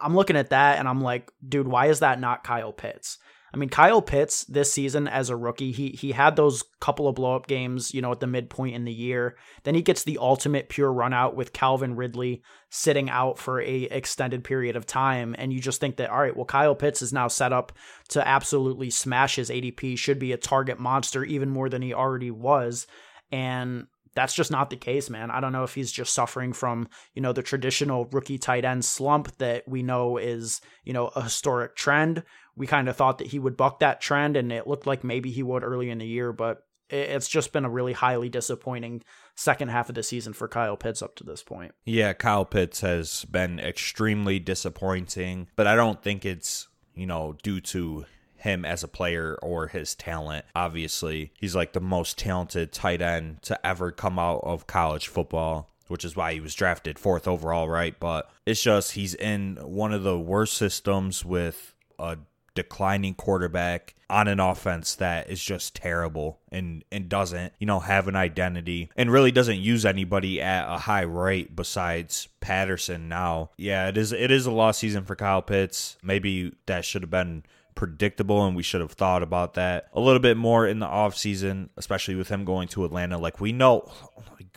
I'm 0.00 0.16
looking 0.16 0.36
at 0.36 0.50
that 0.50 0.78
and 0.78 0.88
I'm 0.88 1.02
like, 1.02 1.30
dude, 1.46 1.68
why 1.68 1.86
is 1.86 2.00
that 2.00 2.18
not 2.18 2.42
Kyle 2.42 2.72
Pitts? 2.72 3.18
I 3.54 3.56
mean, 3.56 3.68
Kyle 3.68 4.02
Pitts 4.02 4.44
this 4.44 4.72
season 4.72 5.08
as 5.08 5.30
a 5.30 5.36
rookie, 5.36 5.72
he 5.72 5.90
he 5.90 6.12
had 6.12 6.36
those 6.36 6.64
couple 6.80 7.08
of 7.08 7.14
blow 7.14 7.36
up 7.36 7.46
games, 7.46 7.94
you 7.94 8.02
know, 8.02 8.12
at 8.12 8.20
the 8.20 8.26
midpoint 8.26 8.74
in 8.74 8.84
the 8.84 8.92
year. 8.92 9.36
Then 9.62 9.74
he 9.74 9.82
gets 9.82 10.04
the 10.04 10.18
ultimate 10.18 10.68
pure 10.68 10.92
run 10.92 11.12
out 11.12 11.36
with 11.36 11.52
Calvin 11.52 11.96
Ridley 11.96 12.42
sitting 12.70 13.08
out 13.08 13.38
for 13.38 13.60
a 13.60 13.82
extended 13.84 14.44
period 14.44 14.76
of 14.76 14.84
time, 14.84 15.34
and 15.38 15.52
you 15.52 15.60
just 15.60 15.80
think 15.80 15.96
that 15.96 16.10
all 16.10 16.20
right, 16.20 16.36
well, 16.36 16.44
Kyle 16.44 16.74
Pitts 16.74 17.02
is 17.02 17.12
now 17.12 17.28
set 17.28 17.52
up 17.52 17.72
to 18.08 18.26
absolutely 18.26 18.90
smash 18.90 19.36
his 19.36 19.50
ADP, 19.50 19.96
should 19.96 20.18
be 20.18 20.32
a 20.32 20.36
target 20.36 20.78
monster 20.78 21.24
even 21.24 21.48
more 21.48 21.68
than 21.68 21.82
he 21.82 21.94
already 21.94 22.30
was, 22.30 22.86
and 23.30 23.86
that's 24.16 24.34
just 24.34 24.50
not 24.50 24.70
the 24.70 24.76
case, 24.76 25.10
man. 25.10 25.30
I 25.30 25.40
don't 25.40 25.52
know 25.52 25.62
if 25.62 25.74
he's 25.74 25.92
just 25.92 26.14
suffering 26.14 26.54
from, 26.54 26.88
you 27.14 27.20
know, 27.20 27.34
the 27.34 27.42
traditional 27.42 28.06
rookie 28.06 28.38
tight 28.38 28.64
end 28.64 28.84
slump 28.84 29.36
that 29.36 29.68
we 29.68 29.82
know 29.82 30.16
is, 30.16 30.62
you 30.84 30.94
know, 30.94 31.08
a 31.08 31.22
historic 31.22 31.76
trend. 31.76 32.24
We 32.56 32.66
kind 32.66 32.88
of 32.88 32.96
thought 32.96 33.18
that 33.18 33.28
he 33.28 33.38
would 33.38 33.56
buck 33.56 33.80
that 33.80 34.00
trend 34.00 34.36
and 34.36 34.50
it 34.50 34.66
looked 34.66 34.86
like 34.86 35.04
maybe 35.04 35.30
he 35.30 35.42
would 35.42 35.62
early 35.62 35.90
in 35.90 35.98
the 35.98 36.06
year, 36.06 36.32
but 36.32 36.62
it's 36.88 37.28
just 37.28 37.52
been 37.52 37.64
a 37.64 37.70
really 37.70 37.92
highly 37.92 38.28
disappointing 38.28 39.02
second 39.34 39.68
half 39.68 39.88
of 39.88 39.94
the 39.94 40.02
season 40.02 40.32
for 40.32 40.48
Kyle 40.48 40.76
Pitts 40.76 41.02
up 41.02 41.16
to 41.16 41.24
this 41.24 41.42
point. 41.42 41.72
Yeah, 41.84 42.12
Kyle 42.12 42.44
Pitts 42.44 42.80
has 42.80 43.24
been 43.24 43.58
extremely 43.58 44.38
disappointing, 44.38 45.48
but 45.56 45.66
I 45.66 45.74
don't 45.74 46.02
think 46.02 46.24
it's, 46.24 46.68
you 46.94 47.06
know, 47.06 47.36
due 47.42 47.60
to 47.60 48.06
him 48.36 48.64
as 48.64 48.84
a 48.84 48.88
player 48.88 49.36
or 49.42 49.66
his 49.66 49.94
talent. 49.94 50.44
Obviously, 50.54 51.32
he's 51.38 51.56
like 51.56 51.72
the 51.72 51.80
most 51.80 52.18
talented 52.18 52.72
tight 52.72 53.02
end 53.02 53.42
to 53.42 53.66
ever 53.66 53.90
come 53.90 54.18
out 54.18 54.40
of 54.44 54.66
college 54.66 55.08
football 55.08 55.70
which 55.88 56.04
is 56.04 56.16
why 56.16 56.32
he 56.32 56.40
was 56.40 56.54
drafted 56.54 56.98
fourth 56.98 57.28
overall, 57.28 57.68
right? 57.68 57.98
But 58.00 58.28
it's 58.44 58.62
just 58.62 58.92
he's 58.92 59.14
in 59.14 59.56
one 59.62 59.92
of 59.92 60.02
the 60.02 60.18
worst 60.18 60.54
systems 60.54 61.24
with 61.24 61.74
a 61.98 62.18
declining 62.56 63.14
quarterback 63.14 63.94
on 64.08 64.28
an 64.28 64.40
offense 64.40 64.94
that 64.96 65.28
is 65.28 65.42
just 65.42 65.74
terrible 65.74 66.40
and 66.50 66.84
and 66.90 67.08
doesn't 67.08 67.52
you 67.58 67.66
know 67.66 67.80
have 67.80 68.08
an 68.08 68.16
identity 68.16 68.90
and 68.96 69.10
really 69.10 69.30
doesn't 69.30 69.58
use 69.58 69.84
anybody 69.84 70.40
at 70.40 70.68
a 70.68 70.78
high 70.78 71.02
rate 71.02 71.54
besides 71.54 72.28
Patterson 72.40 73.08
now. 73.08 73.50
Yeah, 73.56 73.88
it 73.88 73.96
is 73.96 74.12
it 74.12 74.30
is 74.30 74.46
a 74.46 74.50
lost 74.50 74.80
season 74.80 75.04
for 75.04 75.14
Kyle 75.14 75.42
Pitts. 75.42 75.96
Maybe 76.02 76.52
that 76.66 76.84
should 76.84 77.02
have 77.02 77.10
been 77.10 77.44
predictable 77.74 78.46
and 78.46 78.56
we 78.56 78.62
should 78.62 78.80
have 78.80 78.92
thought 78.92 79.22
about 79.22 79.52
that 79.54 79.88
a 79.92 80.00
little 80.00 80.18
bit 80.18 80.36
more 80.38 80.66
in 80.66 80.78
the 80.78 80.86
offseason, 80.86 81.68
especially 81.76 82.14
with 82.14 82.28
him 82.28 82.44
going 82.44 82.68
to 82.68 82.84
Atlanta. 82.84 83.18
Like 83.18 83.40
we 83.40 83.52
know 83.52 83.92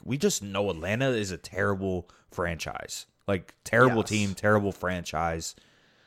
we 0.03 0.17
just 0.17 0.41
know 0.41 0.69
Atlanta 0.69 1.09
is 1.09 1.31
a 1.31 1.37
terrible 1.37 2.09
franchise. 2.31 3.05
Like 3.27 3.53
terrible 3.63 3.97
yes. 3.97 4.09
team, 4.09 4.33
terrible 4.33 4.71
franchise. 4.71 5.55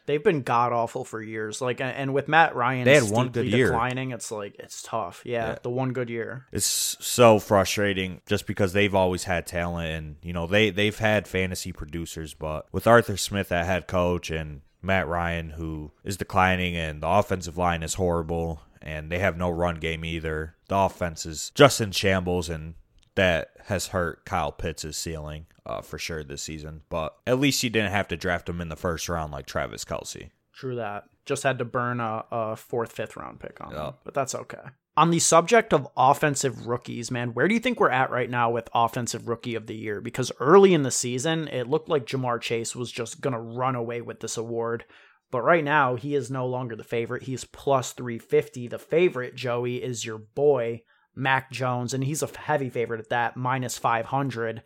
They've 0.06 0.22
been 0.22 0.42
god 0.42 0.72
awful 0.72 1.04
for 1.04 1.22
years. 1.22 1.60
Like 1.60 1.80
and 1.80 2.12
with 2.12 2.28
Matt 2.28 2.54
Ryan 2.54 2.84
they 2.84 2.94
had 2.94 3.10
one 3.10 3.28
good 3.28 3.46
year. 3.46 3.68
declining, 3.68 4.10
it's 4.10 4.30
like 4.30 4.56
it's 4.58 4.82
tough. 4.82 5.22
Yeah, 5.24 5.50
yeah, 5.50 5.58
the 5.62 5.70
one 5.70 5.92
good 5.92 6.10
year. 6.10 6.46
It's 6.52 6.66
so 7.00 7.38
frustrating 7.38 8.20
just 8.26 8.46
because 8.46 8.72
they've 8.72 8.94
always 8.94 9.24
had 9.24 9.46
talent 9.46 9.90
and 9.90 10.16
you 10.22 10.32
know 10.32 10.46
they 10.46 10.70
they've 10.70 10.98
had 10.98 11.28
fantasy 11.28 11.72
producers, 11.72 12.34
but 12.34 12.66
with 12.72 12.86
Arthur 12.86 13.16
Smith 13.16 13.52
at 13.52 13.66
head 13.66 13.86
coach 13.86 14.30
and 14.30 14.62
Matt 14.82 15.06
Ryan, 15.06 15.50
who 15.50 15.92
is 16.04 16.16
declining, 16.16 16.76
and 16.76 17.02
the 17.02 17.08
offensive 17.08 17.56
line 17.56 17.82
is 17.82 17.94
horrible, 17.94 18.62
and 18.80 19.10
they 19.10 19.20
have 19.20 19.36
no 19.36 19.48
run 19.48 19.76
game 19.76 20.04
either. 20.04 20.56
The 20.68 20.76
offense 20.76 21.24
is 21.24 21.50
just 21.54 21.80
in 21.80 21.92
shambles, 21.92 22.48
and 22.48 22.74
that 23.14 23.50
has 23.66 23.88
hurt 23.88 24.24
Kyle 24.24 24.52
Pitts' 24.52 24.96
ceiling 24.96 25.46
uh, 25.66 25.80
for 25.80 25.98
sure 25.98 26.24
this 26.24 26.42
season. 26.42 26.82
But 26.88 27.16
at 27.26 27.38
least 27.38 27.62
you 27.62 27.70
didn't 27.70 27.92
have 27.92 28.08
to 28.08 28.16
draft 28.16 28.48
him 28.48 28.60
in 28.60 28.68
the 28.68 28.76
first 28.76 29.08
round 29.08 29.32
like 29.32 29.46
Travis 29.46 29.84
Kelce. 29.84 30.30
True 30.52 30.76
that. 30.76 31.04
Just 31.24 31.44
had 31.44 31.58
to 31.58 31.64
burn 31.64 32.00
a, 32.00 32.24
a 32.30 32.56
fourth, 32.56 32.92
fifth 32.92 33.16
round 33.16 33.40
pick 33.40 33.60
on 33.60 33.72
yep. 33.72 33.80
him, 33.80 33.94
but 34.04 34.14
that's 34.14 34.34
okay 34.34 34.70
on 34.96 35.10
the 35.10 35.18
subject 35.18 35.72
of 35.72 35.88
offensive 35.96 36.66
rookies, 36.66 37.10
man, 37.10 37.32
where 37.32 37.48
do 37.48 37.54
you 37.54 37.60
think 37.60 37.80
we're 37.80 37.90
at 37.90 38.10
right 38.10 38.28
now 38.28 38.50
with 38.50 38.68
offensive 38.74 39.28
rookie 39.28 39.54
of 39.54 39.66
the 39.66 39.74
year? 39.74 40.00
Because 40.00 40.30
early 40.38 40.74
in 40.74 40.82
the 40.82 40.90
season, 40.90 41.48
it 41.48 41.68
looked 41.68 41.88
like 41.88 42.06
Ja'Marr 42.06 42.40
Chase 42.40 42.76
was 42.76 42.92
just 42.92 43.20
going 43.20 43.32
to 43.32 43.40
run 43.40 43.74
away 43.74 44.02
with 44.02 44.20
this 44.20 44.36
award. 44.36 44.84
But 45.30 45.42
right 45.42 45.64
now, 45.64 45.96
he 45.96 46.14
is 46.14 46.30
no 46.30 46.46
longer 46.46 46.76
the 46.76 46.84
favorite. 46.84 47.22
He's 47.22 47.44
plus 47.44 47.92
350. 47.92 48.68
The 48.68 48.78
favorite, 48.78 49.34
Joey, 49.34 49.82
is 49.82 50.04
your 50.04 50.18
boy, 50.18 50.82
Mac 51.14 51.50
Jones, 51.50 51.94
and 51.94 52.04
he's 52.04 52.22
a 52.22 52.28
heavy 52.36 52.70
favorite 52.70 53.00
at 53.00 53.10
that, 53.10 53.36
minus 53.36 53.78
500. 53.78 54.62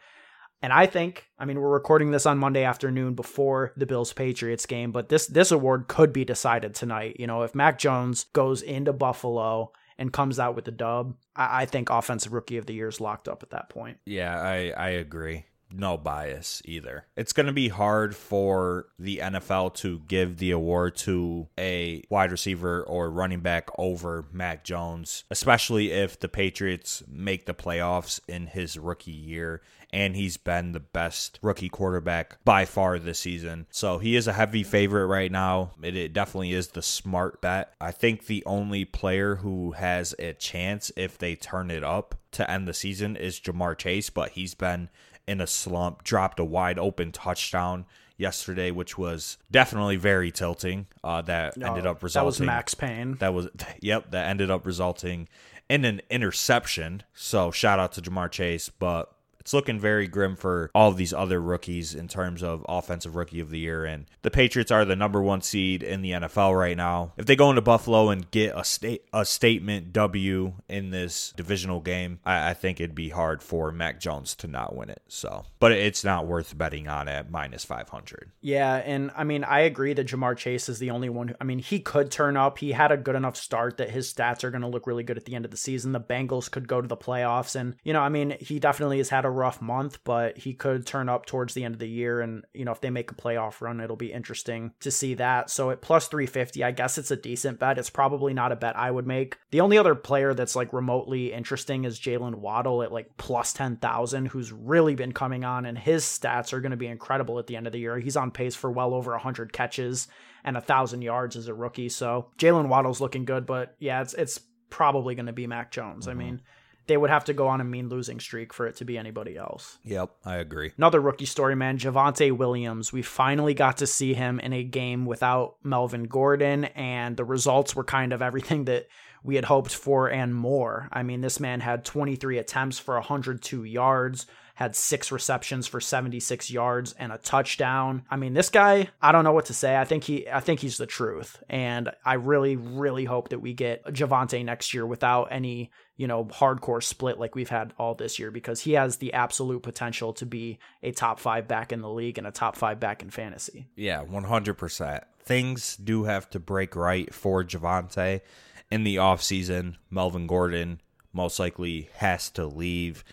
And 0.63 0.73
I 0.73 0.87
think, 0.87 1.29
I 1.39 1.45
mean, 1.45 1.61
we're 1.61 1.69
recording 1.69 2.11
this 2.11 2.27
on 2.27 2.39
Monday 2.39 2.65
afternoon 2.65 3.15
before 3.15 3.73
the 3.77 3.87
Bills 3.87 4.13
Patriots 4.13 4.67
game, 4.67 4.91
but 4.91 5.09
this 5.09 5.27
this 5.27 5.51
award 5.51 5.87
could 5.87 6.13
be 6.13 6.25
decided 6.25 6.75
tonight. 6.75 7.17
You 7.19 7.27
know, 7.27 7.43
if 7.43 7.55
Mac 7.55 7.79
Jones 7.79 8.25
goes 8.33 8.63
into 8.63 8.93
Buffalo 8.93 9.73
and 9.99 10.13
comes 10.13 10.39
out 10.39 10.57
with 10.57 10.65
the 10.65 10.71
dub, 10.71 11.15
I, 11.35 11.63
I 11.63 11.67
think 11.67 11.91
offensive 11.91 12.33
rookie 12.33 12.57
of 12.57 12.67
the 12.67 12.75
year 12.75 12.89
is 12.89 13.01
locked 13.01 13.29
up 13.29 13.43
at 13.43 13.51
that 13.51 13.69
point. 13.69 13.99
Yeah, 14.07 14.39
I, 14.39 14.71
I 14.71 14.89
agree 14.91 15.45
no 15.73 15.97
bias 15.97 16.63
either. 16.65 17.07
It's 17.17 17.33
going 17.33 17.47
to 17.47 17.53
be 17.53 17.69
hard 17.69 18.15
for 18.15 18.87
the 18.99 19.19
NFL 19.19 19.75
to 19.77 20.01
give 20.09 20.39
the 20.39 20.51
award 20.51 20.97
to 20.97 21.49
a 21.59 22.03
wide 22.09 22.33
receiver 22.33 22.83
or 22.83 23.11
running 23.11 23.41
back 23.41 23.69
over 23.79 24.25
Mac 24.33 24.65
Jones, 24.65 25.25
especially 25.31 25.93
if 25.93 26.19
the 26.19 26.29
Patriots 26.29 27.03
make 27.09 27.47
the 27.47 27.55
playoffs 27.55 28.21
in 28.29 28.47
his 28.47 28.79
rookie 28.79 29.11
year 29.11 29.63
and 29.93 30.17
he's 30.17 30.37
been 30.37 30.73
the 30.73 30.81
best 30.81 31.39
rookie 31.43 31.69
quarterback 31.69 32.39
by 32.45 32.65
far 32.65 32.99
this 32.99 33.19
season. 33.19 33.67
So 33.71 33.99
he 33.99 34.17
is 34.17 34.27
a 34.27 34.33
heavy 34.33 34.63
favorite 34.63 35.07
right 35.07 35.31
now. 35.31 35.73
It, 35.83 35.97
it, 35.97 36.13
definitely 36.13 36.53
is 36.53 36.69
the 36.69 36.83
smart 36.83 37.41
bet. 37.41 37.73
I 37.81 37.93
think 37.93 38.27
the 38.27 38.45
only 38.47 38.85
player 38.85 39.37
who 39.37 39.73
has 39.73 40.15
a 40.19 40.33
chance 40.35 40.91
if 40.97 41.19
they 41.19 41.35
turn 41.35 41.71
it 41.71 41.85
up 41.85 42.15
to 42.33 42.51
end 42.51 42.69
the 42.69 42.75
season 42.75 43.17
is 43.17 43.41
Ja'Marr 43.41 43.79
Chase, 43.79 44.11
but 44.11 44.31
he's 44.31 44.55
been 44.55 44.91
in 45.27 45.41
a 45.41 45.47
slump, 45.47 46.05
dropped 46.05 46.39
a 46.39 46.45
wide 46.45 46.79
open 46.79 47.13
touchdown 47.13 47.87
yesterday, 48.17 48.71
which 48.71 48.97
was 48.97 49.39
definitely 49.51 49.97
very 49.97 50.31
tilting. 50.31 50.87
Uh, 51.05 51.23
that 51.23 51.57
no, 51.57 51.69
ended 51.69 51.87
up 51.87 52.03
resulting. 52.03 52.25
That 52.25 52.27
was 52.27 52.41
Max 52.41 52.75
Payne. 52.75 53.15
That 53.15 53.35
was 53.35 53.49
yep. 53.81 54.11
That 54.11 54.29
ended 54.29 54.51
up 54.51 54.67
resulting 54.67 55.29
in 55.69 55.85
an 55.85 56.01
interception. 56.11 57.03
So 57.15 57.51
shout 57.51 57.79
out 57.79 57.93
to 57.93 58.03
Ja'Marr 58.03 58.31
Chase, 58.31 58.69
but 58.69 59.13
it's 59.47 59.55
looking 59.55 59.79
very 59.79 60.09
grim 60.09 60.35
for 60.35 60.73
all 60.75 60.89
of 60.89 60.97
these 60.97 61.13
other 61.13 61.41
rookies 61.41 61.95
in 61.95 62.09
terms 62.09 62.43
of 62.43 62.67
offensive 62.69 63.15
rookie 63.15 63.39
of 63.39 63.49
the 63.49 63.61
year. 63.61 63.85
And 63.85 64.07
the 64.23 64.31
Patriots 64.33 64.73
are 64.73 64.85
the 64.85 64.97
number 64.97 65.23
one 65.23 65.41
seed 65.41 65.85
in 65.85 66.03
the 66.03 66.11
NFL 66.11 66.59
right 66.59 66.77
now. 66.77 67.13
If 67.17 67.27
they 67.27 67.37
go 67.37 67.49
into 67.51 67.63
Buffalo 67.63 68.09
and 68.09 68.29
get 68.33 68.55
a 68.57 68.65
state 68.65 69.05
a 69.13 69.25
statement 69.25 69.93
W 69.93 70.55
in 70.69 70.91
this 70.91 71.33
divisional 71.37 71.79
game, 71.79 72.19
I, 72.25 72.51
I 72.51 72.55
think 72.55 72.81
it'd 72.81 72.97
be 72.97 73.11
hard 73.11 73.41
for 73.41 73.71
Mac 73.71 74.01
Jones 74.01 74.35
to 74.37 74.49
not 74.49 74.75
win 74.75 74.91
it. 74.91 75.03
So, 75.07 75.45
but 75.61 75.71
it's 75.71 76.03
not 76.03 76.27
worth 76.27 76.59
betting 76.59 76.89
on 76.89 77.07
at 77.07 77.31
minus 77.31 77.65
five 77.65 77.89
hundred. 77.89 78.33
Yeah, 78.41 78.75
and 78.75 79.13
I 79.17 79.23
mean 79.23 79.45
I 79.45 79.61
agree 79.61 79.93
that 79.93 80.09
Ja'Marr 80.09 80.37
Chase 80.37 80.69
is 80.69 80.81
the 80.81 80.91
only 80.91 81.09
one. 81.09 81.29
Who, 81.29 81.35
I 81.41 81.45
mean 81.45 81.61
he 81.61 81.79
could 81.79 82.11
turn 82.11 82.37
up. 82.37 82.59
He 82.59 82.73
had 82.73 82.91
a 82.91 82.97
good 82.97 83.15
enough 83.15 83.37
start 83.37 83.77
that 83.77 83.91
his 83.91 84.13
stats 84.13 84.43
are 84.43 84.51
going 84.51 84.63
to 84.63 84.69
look 84.69 84.89
really 84.89 85.05
good 85.05 85.19
at 85.19 85.25
the 85.25 85.37
end 85.37 85.45
of 85.45 85.53
the 85.53 85.57
season. 85.57 85.93
The 85.93 86.01
Bengals 86.01 86.51
could 86.51 86.67
go 86.67 86.81
to 86.81 86.89
the 86.89 86.97
playoffs, 86.97 87.55
and 87.55 87.77
you 87.85 87.93
know 87.93 88.01
I 88.01 88.09
mean 88.09 88.37
he 88.41 88.59
definitely 88.59 88.99
has 88.99 89.09
had 89.09 89.25
a 89.25 89.36
rough 89.37 89.61
month, 89.61 89.99
but 90.05 90.39
he 90.39 90.55
could 90.55 90.87
turn 90.87 91.09
up 91.09 91.27
towards 91.27 91.55
the 91.55 91.65
end 91.65 91.75
of 91.75 91.79
the 91.79 91.89
year. 91.89 92.21
And, 92.21 92.45
you 92.53 92.65
know, 92.65 92.73
if 92.73 92.81
they 92.81 92.91
make 92.91 93.11
a 93.11 93.15
playoff 93.15 93.61
run, 93.61 93.81
it'll 93.81 93.97
be 93.97 94.13
interesting 94.13 94.73
to 94.81 94.91
see 94.91 95.15
that. 95.15 95.51
So 95.51 95.71
at 95.71 95.83
plus 95.83 96.09
350, 96.09 96.65
I 96.65 96.71
guess 96.73 96.99
it's 96.99 97.11
a 97.11 97.17
decent 97.17 97.59
bet. 97.59 97.79
It's 97.79 97.91
probably 97.91 98.35
not 98.35 98.53
a 98.53 98.57
bet 98.57 98.77
I 98.77 98.91
would 98.91 99.07
make. 99.07 99.39
The 99.51 99.61
only 99.61 99.79
other 99.79 99.95
player 99.95 100.35
that's 100.35 100.57
like 100.57 100.73
remotely 100.73 101.33
interesting 101.33 101.85
is 101.85 102.01
Jaylen 102.01 102.37
Waddle 102.37 102.83
at 102.83 102.93
like 102.93 103.17
plus 103.17 103.53
10,000, 103.53 104.27
who's 104.27 104.53
really 104.53 104.95
been 104.95 105.13
coming 105.13 105.45
on, 105.45 105.67
and 105.67 105.79
his 105.79 106.05
stats 106.05 106.53
are 106.53 106.61
going 106.61 106.71
to 106.71 106.77
be 106.77 106.87
incredible 106.87 107.39
at 107.39 107.47
the 107.47 107.57
end 107.57 107.67
of 107.67 107.73
the 107.73 107.81
year. 107.81 107.99
He's 107.99 108.17
on 108.17 108.31
pace 108.31 108.55
for 108.55 108.71
well 108.71 108.95
over 108.95 109.13
100 109.13 109.53
catches 109.53 110.09
and 110.45 110.57
a 110.57 110.61
thousand 110.61 111.03
yards 111.03 111.37
as 111.37 111.49
a 111.49 111.55
rookie. 111.55 111.89
So 111.89 112.31
Jaylen 112.39 112.69
Waddle's 112.69 113.01
looking 113.01 113.25
good, 113.25 113.47
but 113.47 113.75
yeah, 113.79 114.01
it's 114.01 114.15
it's 114.15 114.41
probably 114.71 115.15
going 115.15 115.27
to 115.27 115.33
be 115.33 115.47
Mac 115.47 115.71
Jones. 115.71 116.07
Mm-hmm. 116.07 116.21
I 116.21 116.25
mean, 116.25 116.43
they 116.87 116.97
would 116.97 117.11
have 117.11 117.25
to 117.25 117.33
go 117.33 117.49
on 117.49 117.61
a 117.61 117.65
mean 117.65 117.89
losing 117.89 118.21
streak 118.21 118.53
for 118.53 118.67
it 118.67 118.77
to 118.77 118.85
be 118.85 118.97
anybody 118.97 119.37
else. 119.37 119.79
Yep, 119.85 120.11
I 120.25 120.37
agree. 120.37 120.73
Another 120.77 121.01
rookie 121.01 121.27
story, 121.27 121.57
man. 121.57 121.79
Javonte 121.79 122.37
Williams. 122.37 122.93
We 122.93 123.03
finally 123.03 123.55
got 123.55 123.79
to 123.79 123.87
see 123.87 124.15
him 124.15 124.41
in 124.41 124.53
a 124.53 124.63
game 124.63 125.07
without 125.07 125.57
Melvin 125.63 126.05
Gordon, 126.05 126.67
and 126.67 127.17
the 127.17 127.25
results 127.25 127.75
were 127.75 127.85
kind 127.85 128.13
of 128.13 128.23
everything 128.23 128.65
that 128.67 128.87
we 129.23 129.35
had 129.35 129.45
hoped 129.45 129.75
for 129.75 130.09
and 130.09 130.35
more. 130.35 130.89
I 130.93 131.03
mean, 131.03 131.21
this 131.21 131.41
man 131.41 131.61
had 131.61 131.85
23 131.85 132.39
attempts 132.39 132.79
for 132.79 132.95
102 132.95 133.65
yards, 133.65 134.27
had 134.57 134.75
six 134.75 135.13
receptions 135.13 135.67
for 135.67 135.83
76 135.83 136.51
yards 136.51 136.95
and 136.99 137.13
a 137.13 137.19
touchdown. 137.19 138.05
I 138.11 138.17
mean, 138.17 138.33
this 138.33 138.49
guy, 138.49 138.89
I 139.03 139.13
don't 139.13 139.23
know 139.23 139.33
what 139.33 139.45
to 139.47 139.55
say. 139.55 139.77
I 139.77 139.85
think 139.85 140.05
he 140.05 140.29
I 140.29 140.41
think 140.41 140.61
he's 140.61 140.79
the 140.79 140.87
truth. 140.87 141.43
And 141.51 141.91
I 142.07 142.15
really, 142.15 142.57
really 142.57 143.05
hope 143.05 143.29
that 143.29 143.41
we 143.41 143.53
get 143.53 143.85
Javonte 143.85 144.43
next 144.45 144.73
year 144.73 144.87
without 144.87 145.25
any, 145.31 145.71
you 145.99 146.07
know, 146.07 146.25
hardcore 146.25 146.83
split 146.83 147.19
like 147.19 147.35
we've 147.35 147.51
had 147.51 147.75
all 147.79 147.95
this 147.95 148.19
year 148.19 148.31
because 148.31 148.63
he 148.63 148.73
has 148.73 148.97
the 148.97 149.13
absolute 149.13 149.63
potential 149.63 150.15
to 150.15 150.25
be 150.25 150.59
a 150.83 150.91
top 150.91 151.21
five 151.21 151.47
back 151.47 151.71
in 151.71 151.83
the 151.83 151.91
league 151.91 152.17
and 152.17 152.27
a 152.27 152.33
top 152.33 152.57
five 152.57 152.81
back 152.81 153.03
in 153.03 153.11
fantasy. 153.11 153.69
Yeah, 153.77 154.05
100%. 154.05 155.05
Things 155.23 155.77
do 155.77 156.05
have 156.05 156.31
to 156.31 156.41
break 156.41 156.75
right 156.75 157.13
for 157.13 157.45
Javonte 157.45 158.23
in 158.71 158.85
the 158.85 158.97
offseason. 158.97 159.77
Melvin 159.91 160.27
Gordon 160.27 160.81
most 161.13 161.39
likely 161.39 161.91
has 161.97 162.31
to 162.31 162.47
leave. 162.47 163.05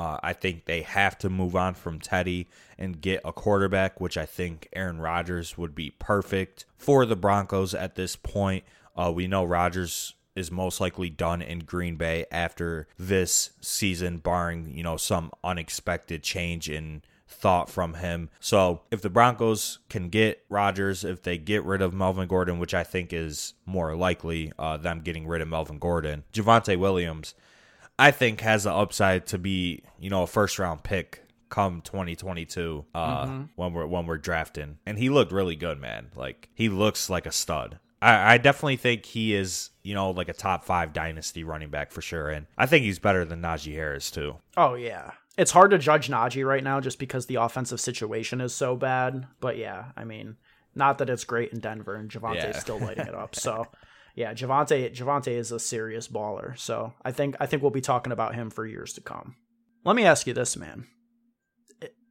Uh, 0.00 0.18
I 0.22 0.32
think 0.32 0.64
they 0.64 0.80
have 0.80 1.18
to 1.18 1.28
move 1.28 1.54
on 1.54 1.74
from 1.74 2.00
Teddy 2.00 2.48
and 2.78 3.02
get 3.02 3.20
a 3.22 3.34
quarterback, 3.34 4.00
which 4.00 4.16
I 4.16 4.24
think 4.24 4.66
Aaron 4.72 4.98
Rodgers 4.98 5.58
would 5.58 5.74
be 5.74 5.90
perfect 5.98 6.64
for 6.78 7.04
the 7.04 7.16
Broncos 7.16 7.74
at 7.74 7.96
this 7.96 8.16
point. 8.16 8.64
Uh, 8.96 9.12
we 9.14 9.28
know 9.28 9.44
Rodgers 9.44 10.14
is 10.34 10.50
most 10.50 10.80
likely 10.80 11.10
done 11.10 11.42
in 11.42 11.58
Green 11.58 11.96
Bay 11.96 12.24
after 12.32 12.86
this 12.98 13.50
season, 13.60 14.16
barring 14.16 14.72
you 14.74 14.82
know 14.82 14.96
some 14.96 15.32
unexpected 15.44 16.22
change 16.22 16.70
in 16.70 17.02
thought 17.28 17.68
from 17.68 17.92
him. 17.92 18.30
So 18.40 18.80
if 18.90 19.02
the 19.02 19.10
Broncos 19.10 19.80
can 19.90 20.08
get 20.08 20.42
Rodgers, 20.48 21.04
if 21.04 21.22
they 21.22 21.36
get 21.36 21.62
rid 21.62 21.82
of 21.82 21.92
Melvin 21.92 22.26
Gordon, 22.26 22.58
which 22.58 22.72
I 22.72 22.84
think 22.84 23.12
is 23.12 23.52
more 23.66 23.94
likely, 23.94 24.50
uh, 24.58 24.78
them 24.78 25.02
getting 25.02 25.26
rid 25.26 25.42
of 25.42 25.48
Melvin 25.48 25.78
Gordon, 25.78 26.24
Javonte 26.32 26.78
Williams 26.78 27.34
I 28.00 28.12
think 28.12 28.40
has 28.40 28.64
the 28.64 28.72
upside 28.72 29.26
to 29.26 29.38
be, 29.38 29.82
you 29.98 30.08
know, 30.08 30.22
a 30.22 30.26
first 30.26 30.58
round 30.58 30.82
pick 30.82 31.22
come 31.50 31.82
2022 31.82 32.86
uh, 32.94 33.26
mm-hmm. 33.26 33.42
when 33.56 33.74
we're 33.74 33.86
when 33.86 34.06
we're 34.06 34.16
drafting. 34.16 34.78
And 34.86 34.98
he 34.98 35.10
looked 35.10 35.32
really 35.32 35.54
good, 35.54 35.78
man. 35.78 36.10
Like 36.16 36.48
he 36.54 36.70
looks 36.70 37.10
like 37.10 37.26
a 37.26 37.32
stud. 37.32 37.78
I, 38.00 38.34
I 38.34 38.38
definitely 38.38 38.76
think 38.76 39.04
he 39.04 39.34
is, 39.34 39.68
you 39.82 39.94
know, 39.94 40.12
like 40.12 40.30
a 40.30 40.32
top 40.32 40.64
five 40.64 40.94
dynasty 40.94 41.44
running 41.44 41.68
back 41.68 41.92
for 41.92 42.00
sure. 42.00 42.30
And 42.30 42.46
I 42.56 42.64
think 42.64 42.86
he's 42.86 42.98
better 42.98 43.26
than 43.26 43.42
Najee 43.42 43.74
Harris 43.74 44.10
too. 44.10 44.36
Oh 44.56 44.74
yeah. 44.74 45.12
It's 45.36 45.50
hard 45.50 45.70
to 45.72 45.78
judge 45.78 46.08
Najee 46.08 46.46
right 46.46 46.64
now 46.64 46.80
just 46.80 46.98
because 46.98 47.26
the 47.26 47.36
offensive 47.36 47.80
situation 47.80 48.40
is 48.40 48.54
so 48.54 48.76
bad. 48.76 49.26
But 49.40 49.58
yeah, 49.58 49.86
I 49.94 50.04
mean, 50.04 50.36
not 50.74 50.98
that 50.98 51.10
it's 51.10 51.24
great 51.24 51.52
in 51.52 51.60
Denver 51.60 51.96
and 51.96 52.10
Javonte's 52.10 52.36
yeah. 52.36 52.58
still 52.58 52.78
lighting 52.78 53.06
it 53.06 53.14
up. 53.14 53.34
So 53.34 53.66
yeah, 54.14 54.34
Javonte 54.34 54.94
Javonte 54.94 55.28
is 55.32 55.52
a 55.52 55.60
serious 55.60 56.08
baller. 56.08 56.58
So 56.58 56.94
I 57.04 57.12
think 57.12 57.36
I 57.40 57.46
think 57.46 57.62
we'll 57.62 57.70
be 57.70 57.80
talking 57.80 58.12
about 58.12 58.34
him 58.34 58.50
for 58.50 58.66
years 58.66 58.92
to 58.94 59.00
come. 59.00 59.36
Let 59.84 59.96
me 59.96 60.04
ask 60.04 60.26
you 60.26 60.34
this, 60.34 60.56
man. 60.56 60.86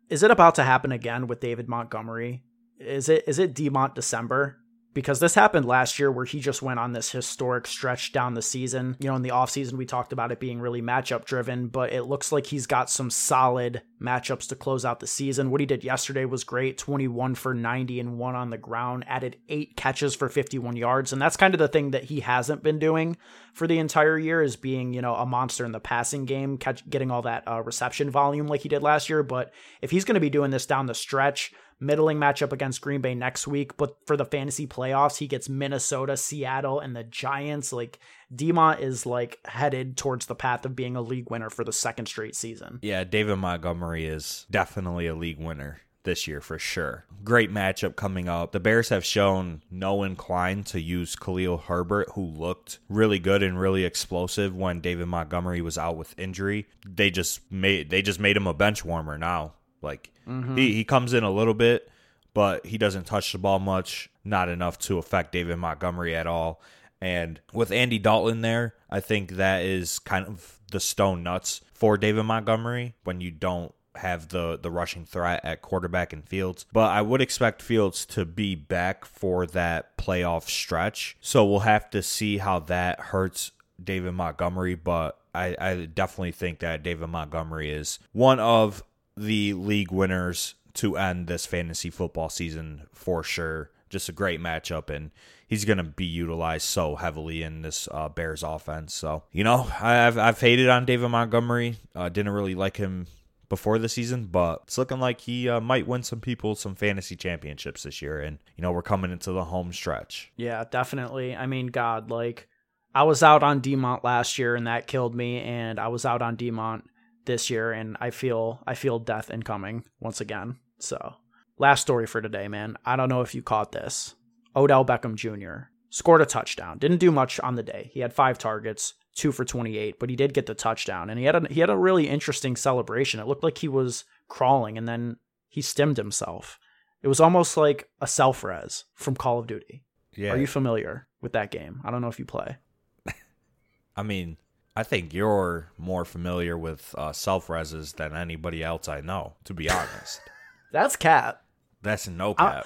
Is 0.09 0.23
it 0.23 0.31
about 0.31 0.55
to 0.55 0.63
happen 0.63 0.91
again 0.91 1.27
with 1.27 1.39
David 1.39 1.69
Montgomery? 1.69 2.43
Is 2.79 3.09
it 3.09 3.23
is 3.27 3.39
it 3.39 3.53
Demont 3.53 3.93
December? 3.93 4.57
Because 4.93 5.19
this 5.19 5.35
happened 5.35 5.65
last 5.65 5.99
year 5.99 6.11
where 6.11 6.25
he 6.25 6.39
just 6.39 6.61
went 6.61 6.79
on 6.79 6.93
this 6.93 7.11
historic 7.11 7.67
stretch 7.67 8.11
down 8.11 8.33
the 8.33 8.41
season. 8.41 8.97
You 8.99 9.09
know, 9.09 9.15
in 9.15 9.21
the 9.21 9.29
offseason, 9.29 9.73
we 9.73 9.85
talked 9.85 10.13
about 10.13 10.31
it 10.31 10.39
being 10.39 10.59
really 10.59 10.81
matchup 10.81 11.25
driven, 11.25 11.67
but 11.67 11.93
it 11.93 12.03
looks 12.03 12.31
like 12.31 12.47
he's 12.47 12.65
got 12.65 12.89
some 12.89 13.09
solid 13.09 13.83
matchups 14.01 14.47
to 14.49 14.55
close 14.55 14.85
out 14.85 14.99
the 14.99 15.07
season. 15.07 15.51
What 15.51 15.59
he 15.59 15.67
did 15.67 15.83
yesterday 15.83 16.25
was 16.25 16.43
great 16.43 16.77
21 16.77 17.35
for 17.35 17.53
90 17.53 17.99
and 17.99 18.17
one 18.17 18.35
on 18.35 18.49
the 18.49 18.57
ground, 18.57 19.05
added 19.07 19.37
eight 19.47 19.75
catches 19.75 20.15
for 20.15 20.27
51 20.27 20.75
yards. 20.75 21.13
And 21.13 21.21
that's 21.21 21.37
kind 21.37 21.53
of 21.53 21.59
the 21.59 21.67
thing 21.67 21.91
that 21.91 22.05
he 22.05 22.21
hasn't 22.21 22.63
been 22.63 22.79
doing 22.79 23.17
for 23.53 23.67
the 23.67 23.79
entire 23.79 24.17
year 24.17 24.41
is 24.41 24.55
being, 24.55 24.93
you 24.93 25.01
know, 25.01 25.15
a 25.15 25.25
monster 25.25 25.65
in 25.65 25.71
the 25.71 25.79
passing 25.79 26.25
game, 26.25 26.57
catch, 26.57 26.89
getting 26.89 27.11
all 27.11 27.21
that 27.23 27.47
uh, 27.47 27.61
reception 27.61 28.09
volume 28.09 28.47
like 28.47 28.61
he 28.61 28.69
did 28.69 28.81
last 28.81 29.09
year. 29.09 29.21
But 29.21 29.53
if 29.81 29.91
he's 29.91 30.05
going 30.05 30.15
to 30.15 30.21
be 30.21 30.29
doing 30.29 30.51
this 30.51 30.65
down 30.65 30.87
the 30.87 30.95
stretch, 30.95 31.53
middling 31.79 32.17
matchup 32.17 32.51
against 32.51 32.81
Green 32.81 33.01
Bay 33.01 33.15
next 33.15 33.47
week, 33.47 33.77
but 33.77 33.95
for 34.05 34.17
the 34.17 34.25
fantasy 34.25 34.67
playoffs, 34.67 35.17
he 35.17 35.27
gets 35.27 35.49
Minnesota, 35.49 36.17
Seattle, 36.17 36.79
and 36.79 36.95
the 36.95 37.03
Giants. 37.03 37.71
Like 37.71 37.99
Demont 38.33 38.79
is 38.79 39.05
like 39.05 39.39
headed 39.45 39.97
towards 39.97 40.25
the 40.25 40.35
path 40.35 40.65
of 40.65 40.75
being 40.75 40.95
a 40.95 41.01
league 41.01 41.29
winner 41.29 41.49
for 41.49 41.63
the 41.63 41.73
second 41.73 42.07
straight 42.07 42.35
season. 42.35 42.79
Yeah, 42.81 43.03
David 43.03 43.37
Montgomery 43.37 44.05
is 44.05 44.45
definitely 44.51 45.07
a 45.07 45.15
league 45.15 45.39
winner 45.39 45.81
this 46.03 46.27
year 46.27 46.41
for 46.41 46.57
sure. 46.57 47.05
Great 47.23 47.51
matchup 47.51 47.95
coming 47.95 48.29
up. 48.29 48.51
The 48.51 48.59
Bears 48.59 48.89
have 48.89 49.05
shown 49.05 49.61
no 49.69 50.03
incline 50.03 50.63
to 50.65 50.79
use 50.79 51.15
Khalil 51.15 51.57
Herbert, 51.57 52.09
who 52.13 52.25
looked 52.25 52.79
really 52.87 53.19
good 53.19 53.43
and 53.43 53.59
really 53.59 53.83
explosive 53.83 54.55
when 54.55 54.79
David 54.79 55.07
Montgomery 55.07 55.61
was 55.61 55.77
out 55.77 55.97
with 55.97 56.17
injury. 56.17 56.67
They 56.85 57.11
just 57.11 57.51
made 57.51 57.89
they 57.89 58.01
just 58.01 58.19
made 58.19 58.37
him 58.37 58.47
a 58.47 58.53
bench 58.53 58.85
warmer 58.85 59.17
now. 59.17 59.53
Like 59.81 60.11
mm-hmm. 60.27 60.57
he, 60.57 60.73
he 60.73 60.83
comes 60.83 61.13
in 61.13 61.23
a 61.23 61.31
little 61.31 61.53
bit, 61.53 61.89
but 62.33 62.65
he 62.65 62.77
doesn't 62.77 63.05
touch 63.05 63.31
the 63.31 63.37
ball 63.37 63.59
much, 63.59 64.09
not 64.23 64.49
enough 64.49 64.77
to 64.79 64.97
affect 64.97 65.31
David 65.31 65.57
Montgomery 65.57 66.15
at 66.15 66.27
all. 66.27 66.61
And 67.01 67.39
with 67.53 67.71
Andy 67.71 67.97
Dalton 67.97 68.41
there, 68.41 68.75
I 68.89 68.99
think 68.99 69.31
that 69.31 69.63
is 69.63 69.99
kind 69.99 70.25
of 70.27 70.59
the 70.71 70.79
stone 70.79 71.23
nuts 71.23 71.61
for 71.73 71.97
David 71.97 72.23
Montgomery 72.23 72.95
when 73.03 73.21
you 73.21 73.31
don't 73.31 73.73
have 73.95 74.29
the 74.29 74.57
the 74.61 74.71
rushing 74.71 75.05
threat 75.05 75.41
at 75.43 75.61
quarterback 75.61 76.13
and 76.13 76.27
Fields. 76.27 76.65
But 76.71 76.91
I 76.91 77.01
would 77.01 77.21
expect 77.21 77.61
Fields 77.61 78.05
to 78.07 78.25
be 78.25 78.55
back 78.55 79.05
for 79.05 79.45
that 79.47 79.97
playoff 79.97 80.43
stretch. 80.49 81.17
So 81.21 81.45
we'll 81.45 81.59
have 81.59 81.89
to 81.91 82.03
see 82.03 82.37
how 82.37 82.59
that 82.59 82.99
hurts 82.99 83.51
David 83.81 84.13
Montgomery, 84.13 84.75
but 84.75 85.19
I, 85.33 85.55
I 85.59 85.85
definitely 85.85 86.31
think 86.31 86.59
that 86.59 86.83
David 86.83 87.07
Montgomery 87.07 87.71
is 87.71 87.99
one 88.11 88.39
of 88.39 88.83
the 89.19 89.53
league 89.53 89.91
winners 89.91 90.55
to 90.75 90.97
end 90.97 91.27
this 91.27 91.45
fantasy 91.45 91.89
football 91.89 92.29
season 92.29 92.83
for 92.93 93.23
sure. 93.23 93.69
Just 93.89 94.07
a 94.07 94.11
great 94.11 94.39
matchup, 94.39 94.89
and 94.89 95.09
he's 95.47 95.65
going 95.65 95.79
to 95.79 95.83
be 95.83 96.05
utilized 96.05 96.65
so 96.65 96.95
heavily 96.95 97.41
in 97.41 97.63
this 97.63 97.87
uh, 97.91 98.07
Bears 98.07 98.43
offense. 98.43 98.93
So, 98.93 99.23
you 99.31 99.43
know, 99.43 99.67
I've, 99.81 100.15
I've 100.15 100.39
hated 100.39 100.69
on 100.69 100.85
David 100.85 101.09
Montgomery. 101.09 101.77
Uh, 101.95 102.07
didn't 102.07 102.31
really 102.31 102.53
like 102.53 102.77
him 102.77 103.07
before 103.49 103.79
the 103.79 103.89
season, 103.89 104.25
but 104.25 104.61
it's 104.65 104.77
looking 104.77 104.99
like 104.99 105.21
he 105.21 105.49
uh, 105.49 105.59
might 105.59 105.87
win 105.87 106.03
some 106.03 106.21
people 106.21 106.53
some 106.53 106.75
fantasy 106.75 107.15
championships 107.15 107.81
this 107.81 107.99
year. 107.99 108.19
And, 108.21 108.37
you 108.55 108.61
know, 108.61 108.71
we're 108.71 108.83
coming 108.83 109.11
into 109.11 109.31
the 109.31 109.45
home 109.45 109.73
stretch. 109.73 110.31
Yeah, 110.37 110.63
definitely. 110.69 111.35
I 111.35 111.47
mean, 111.47 111.67
God, 111.67 112.11
like, 112.11 112.47
I 112.93 113.03
was 113.03 113.23
out 113.23 113.41
on 113.41 113.59
Demont 113.59 114.03
last 114.03 114.37
year, 114.37 114.55
and 114.55 114.67
that 114.67 114.85
killed 114.85 115.15
me. 115.15 115.41
And 115.41 115.79
I 115.79 115.87
was 115.87 116.05
out 116.05 116.21
on 116.21 116.37
Demont 116.37 116.83
this 117.25 117.49
year, 117.49 117.71
and 117.71 117.97
I 117.99 118.09
feel 118.09 118.61
I 118.65 118.75
feel 118.75 118.99
death 118.99 119.29
incoming 119.29 119.85
once 119.99 120.21
again. 120.21 120.57
So, 120.79 121.15
last 121.57 121.81
story 121.81 122.07
for 122.07 122.21
today, 122.21 122.47
man. 122.47 122.77
I 122.85 122.95
don't 122.95 123.09
know 123.09 123.21
if 123.21 123.35
you 123.35 123.41
caught 123.41 123.71
this. 123.71 124.15
Odell 124.55 124.85
Beckham 124.85 125.15
Jr. 125.15 125.69
scored 125.89 126.21
a 126.21 126.25
touchdown. 126.25 126.77
Didn't 126.79 126.97
do 126.97 127.11
much 127.11 127.39
on 127.39 127.55
the 127.55 127.63
day. 127.63 127.91
He 127.93 127.99
had 127.99 128.13
five 128.13 128.37
targets, 128.37 128.93
two 129.13 129.31
for 129.31 129.45
28, 129.45 129.99
but 129.99 130.09
he 130.09 130.15
did 130.15 130.33
get 130.33 130.47
the 130.47 130.55
touchdown, 130.55 131.09
and 131.09 131.19
he 131.19 131.25
had 131.25 131.35
a 131.35 131.53
he 131.53 131.59
had 131.59 131.69
a 131.69 131.77
really 131.77 132.07
interesting 132.07 132.55
celebration. 132.55 133.19
It 133.19 133.27
looked 133.27 133.43
like 133.43 133.59
he 133.59 133.67
was 133.67 134.05
crawling, 134.27 134.77
and 134.77 134.87
then 134.87 135.17
he 135.47 135.61
stemmed 135.61 135.97
himself. 135.97 136.59
It 137.01 137.07
was 137.07 137.19
almost 137.19 137.55
like 137.57 137.89
a 138.01 138.07
self 138.07 138.43
res 138.43 138.85
from 138.95 139.15
Call 139.15 139.39
of 139.39 139.47
Duty. 139.47 139.83
Yeah. 140.15 140.31
Are 140.31 140.37
you 140.37 140.47
familiar 140.47 141.07
with 141.21 141.33
that 141.33 141.51
game? 141.51 141.81
I 141.83 141.91
don't 141.91 142.01
know 142.01 142.07
if 142.07 142.19
you 142.19 142.25
play. 142.25 142.57
I 143.95 144.03
mean, 144.03 144.37
I 144.79 144.83
think 144.83 145.13
you're 145.13 145.67
more 145.77 146.05
familiar 146.05 146.57
with 146.57 146.95
uh, 146.97 147.11
self 147.11 147.47
reses 147.47 147.97
than 147.97 148.15
anybody 148.15 148.63
else 148.63 148.87
I 148.87 149.01
know, 149.01 149.33
to 149.43 149.53
be 149.53 149.69
honest. 149.69 150.21
That's 150.71 150.95
cat. 150.95 151.41
That's 151.81 152.07
no 152.07 152.33
cap. 152.33 152.65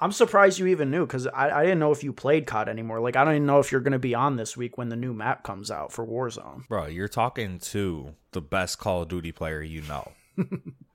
I, 0.00 0.04
am 0.06 0.10
surprised 0.10 0.58
you 0.58 0.68
even 0.68 0.90
knew 0.90 1.04
because 1.04 1.26
I, 1.26 1.50
I 1.50 1.62
didn't 1.64 1.78
know 1.78 1.92
if 1.92 2.02
you 2.02 2.14
played 2.14 2.46
COD 2.46 2.70
anymore. 2.70 3.00
Like, 3.00 3.14
I 3.14 3.24
don't 3.24 3.34
even 3.34 3.46
know 3.46 3.58
if 3.58 3.70
you're 3.70 3.82
going 3.82 3.92
to 3.92 3.98
be 3.98 4.14
on 4.14 4.36
this 4.36 4.56
week 4.56 4.78
when 4.78 4.88
the 4.88 4.96
new 4.96 5.12
map 5.12 5.42
comes 5.42 5.70
out 5.70 5.92
for 5.92 6.06
Warzone. 6.06 6.66
Bro, 6.66 6.86
you're 6.86 7.08
talking 7.08 7.58
to 7.58 8.14
the 8.32 8.40
best 8.40 8.78
Call 8.78 9.02
of 9.02 9.08
Duty 9.08 9.30
player 9.30 9.60
you 9.60 9.82
know. 9.82 10.12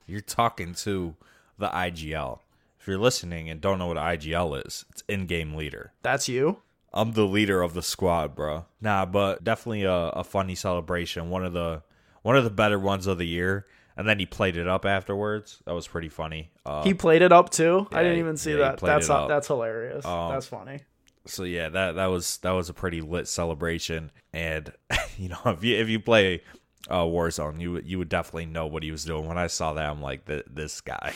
You're 0.07 0.21
talking 0.21 0.73
to 0.75 1.15
the 1.59 1.67
IGL. 1.67 2.39
If 2.79 2.87
you're 2.87 2.97
listening 2.97 3.51
and 3.51 3.61
don't 3.61 3.77
know 3.77 3.87
what 3.87 3.97
IGL 3.97 4.65
is, 4.65 4.85
it's 4.89 5.03
in-game 5.07 5.53
leader. 5.53 5.93
That's 6.01 6.27
you. 6.27 6.61
I'm 6.95 7.11
the 7.11 7.25
leader 7.25 7.61
of 7.61 7.73
the 7.73 7.81
squad, 7.83 8.35
bro. 8.35 8.65
Nah, 8.81 9.05
but 9.05 9.43
definitely 9.43 9.83
a, 9.83 9.93
a 9.93 10.23
funny 10.23 10.55
celebration. 10.55 11.29
One 11.29 11.45
of 11.45 11.53
the 11.53 11.83
one 12.21 12.37
of 12.37 12.43
the 12.43 12.49
better 12.49 12.79
ones 12.79 13.05
of 13.05 13.17
the 13.17 13.27
year. 13.27 13.67
And 13.97 14.07
then 14.07 14.19
he 14.19 14.25
played 14.25 14.57
it 14.57 14.67
up 14.67 14.85
afterwards. 14.85 15.61
That 15.65 15.73
was 15.73 15.87
pretty 15.87 16.09
funny. 16.09 16.51
Uh, 16.65 16.83
He 16.83 16.93
played 16.93 17.21
it 17.21 17.31
up 17.31 17.49
too. 17.49 17.87
I 17.91 18.03
didn't 18.03 18.19
even 18.19 18.35
see 18.35 18.51
yeah, 18.51 18.75
that. 18.75 18.79
That's 18.79 19.07
that's 19.07 19.47
hilarious. 19.47 20.05
Um, 20.05 20.31
that's 20.31 20.47
funny. 20.47 20.79
so 21.25 21.43
yeah, 21.43 21.69
that 21.69 21.95
that 21.95 22.07
was 22.07 22.37
that 22.39 22.51
was 22.51 22.69
a 22.69 22.73
pretty 22.73 23.01
lit 23.01 23.27
celebration. 23.27 24.11
And 24.33 24.71
you 25.17 25.29
know, 25.29 25.39
if 25.45 25.63
you 25.63 25.77
if 25.77 25.87
you 25.87 25.99
play 25.99 26.41
uh, 26.89 27.03
Warzone, 27.03 27.61
you 27.61 27.79
you 27.85 27.97
would 27.97 28.09
definitely 28.09 28.47
know 28.47 28.67
what 28.67 28.83
he 28.83 28.91
was 28.91 29.05
doing. 29.05 29.27
When 29.27 29.37
I 29.37 29.47
saw 29.47 29.73
that, 29.73 29.89
I'm 29.89 30.01
like, 30.01 30.25
this 30.25 30.81
guy. 30.81 31.13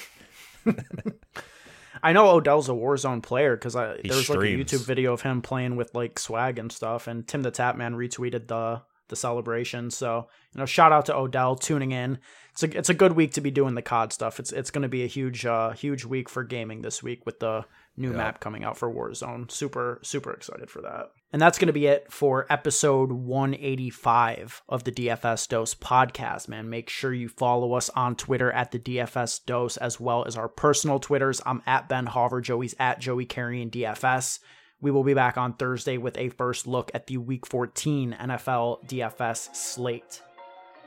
I 2.04 2.14
know 2.14 2.30
Odell's 2.30 2.70
a 2.70 2.74
Warzone 2.74 3.24
player 3.24 3.56
because 3.56 3.76
I 3.76 3.98
He 3.98 4.10
there 4.10 4.18
was 4.18 4.30
like 4.30 4.40
a. 4.40 4.42
YouTube 4.42 4.86
video 4.86 5.14
of 5.14 5.22
him 5.22 5.42
playing 5.42 5.76
with 5.76 5.94
like 5.96 6.20
swag 6.20 6.60
and 6.60 6.72
stuff, 6.72 7.08
and 7.08 7.28
Tim 7.28 7.42
the 7.42 7.52
Tatman 7.52 7.96
retweeted 7.96 8.48
the 8.48 8.82
the 9.10 9.16
celebration. 9.16 9.92
So 9.92 10.28
you 10.54 10.60
know, 10.60 10.66
shout 10.66 10.92
out 10.92 11.06
to 11.08 11.16
Odell 11.16 11.56
tuning 11.56 11.92
in. 11.92 12.20
It's 12.52 12.64
a 12.64 12.78
it's 12.78 12.90
a 12.90 12.94
good 12.94 13.14
week 13.14 13.34
to 13.34 13.42
be 13.42 13.52
doing 13.52 13.76
the 13.76 13.82
COD 13.82 14.14
stuff. 14.14 14.40
It's 14.40 14.52
it's 14.52 14.72
going 14.72 14.84
to 14.84 14.90
be 14.90 15.04
a 15.04 15.08
huge 15.08 15.46
uh 15.46 15.72
huge 15.72 16.06
week 16.06 16.30
for 16.30 16.44
gaming 16.44 16.82
this 16.82 17.04
week 17.04 17.26
with 17.26 17.40
the 17.40 17.66
new 17.98 18.12
map 18.12 18.40
coming 18.40 18.64
out 18.64 18.78
for 18.78 18.92
Warzone. 18.92 19.52
Super 19.52 20.00
super 20.02 20.32
excited 20.32 20.70
for 20.70 20.82
that. 20.82 21.12
And 21.32 21.42
that's 21.42 21.60
going 21.60 21.68
to 21.68 21.74
be 21.74 21.86
it 21.86 22.12
for 22.12 22.48
episode 22.50 23.12
185 23.12 24.64
of 24.68 24.84
the 24.84 24.92
DFS 24.92 25.48
Dose 25.48 25.76
podcast, 25.76 26.48
man. 26.48 26.70
Make 26.70 26.90
sure 26.90 27.14
you 27.14 27.30
follow 27.30 27.74
us 27.74 27.90
on 27.92 28.16
Twitter 28.16 28.52
at 28.52 28.72
the 28.72 28.80
DFS 28.80 29.46
Dose 29.46 29.78
as 29.78 30.00
well 30.00 30.26
as 30.26 30.36
our 30.36 30.48
personal 30.48 31.00
Twitters. 31.00 31.40
I'm 31.46 31.62
at 31.68 31.88
Ben 31.88 32.08
Hauver, 32.08 32.42
Joey's 32.42 32.74
at 32.80 33.00
Joey 33.00 33.26
Carrion 33.26 33.70
DFS. 33.70 34.40
We 34.82 34.92
will 34.92 35.04
be 35.04 35.14
back 35.14 35.38
on 35.38 35.54
Thursday 35.54 35.98
with 35.98 36.18
a 36.18 36.30
first 36.30 36.66
look 36.66 36.90
at 36.94 37.08
the 37.08 37.18
Week 37.18 37.46
14 37.46 38.16
NFL 38.20 38.88
DFS 38.88 39.54
slate. 39.56 40.22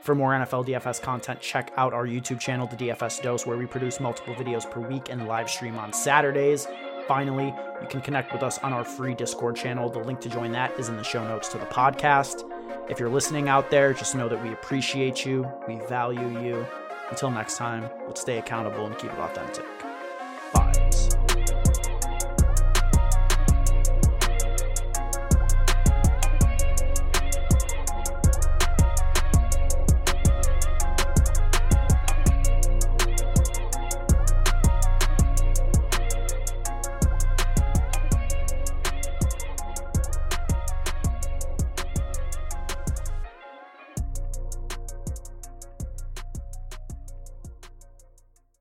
For 0.01 0.15
more 0.15 0.31
NFL 0.31 0.67
DFS 0.67 1.01
content, 1.01 1.39
check 1.39 1.71
out 1.77 1.93
our 1.93 2.05
YouTube 2.05 2.39
channel, 2.39 2.67
The 2.67 2.75
DFS 2.75 3.21
Dose, 3.21 3.45
where 3.45 3.55
we 3.55 3.65
produce 3.65 4.01
multiple 4.01 4.33
videos 4.33 4.69
per 4.69 4.81
week 4.81 5.09
and 5.09 5.27
live 5.29 5.49
stream 5.49 5.77
on 5.77 5.93
Saturdays. 5.93 6.67
Finally, 7.07 7.53
you 7.81 7.87
can 7.87 8.01
connect 8.01 8.31
with 8.31 8.43
us 8.43 8.59
on 8.59 8.71
our 8.71 8.83
free 8.83 9.13
Discord 9.13 9.55
channel. 9.55 9.89
The 9.89 9.99
link 9.99 10.21
to 10.21 10.29
join 10.29 10.51
that 10.53 10.71
is 10.79 10.89
in 10.89 10.95
the 10.95 11.03
show 11.03 11.27
notes 11.27 11.49
to 11.49 11.57
the 11.57 11.65
podcast. 11.65 12.49
If 12.89 12.99
you're 12.99 13.09
listening 13.09 13.49
out 13.49 13.69
there, 13.69 13.93
just 13.93 14.15
know 14.15 14.29
that 14.29 14.41
we 14.41 14.53
appreciate 14.53 15.25
you, 15.25 15.49
we 15.67 15.79
value 15.87 16.39
you. 16.41 16.65
Until 17.09 17.29
next 17.29 17.57
time, 17.57 17.89
let's 18.07 18.21
stay 18.21 18.37
accountable 18.37 18.85
and 18.85 18.97
keep 18.97 19.11
it 19.11 19.19
authentic. 19.19 19.65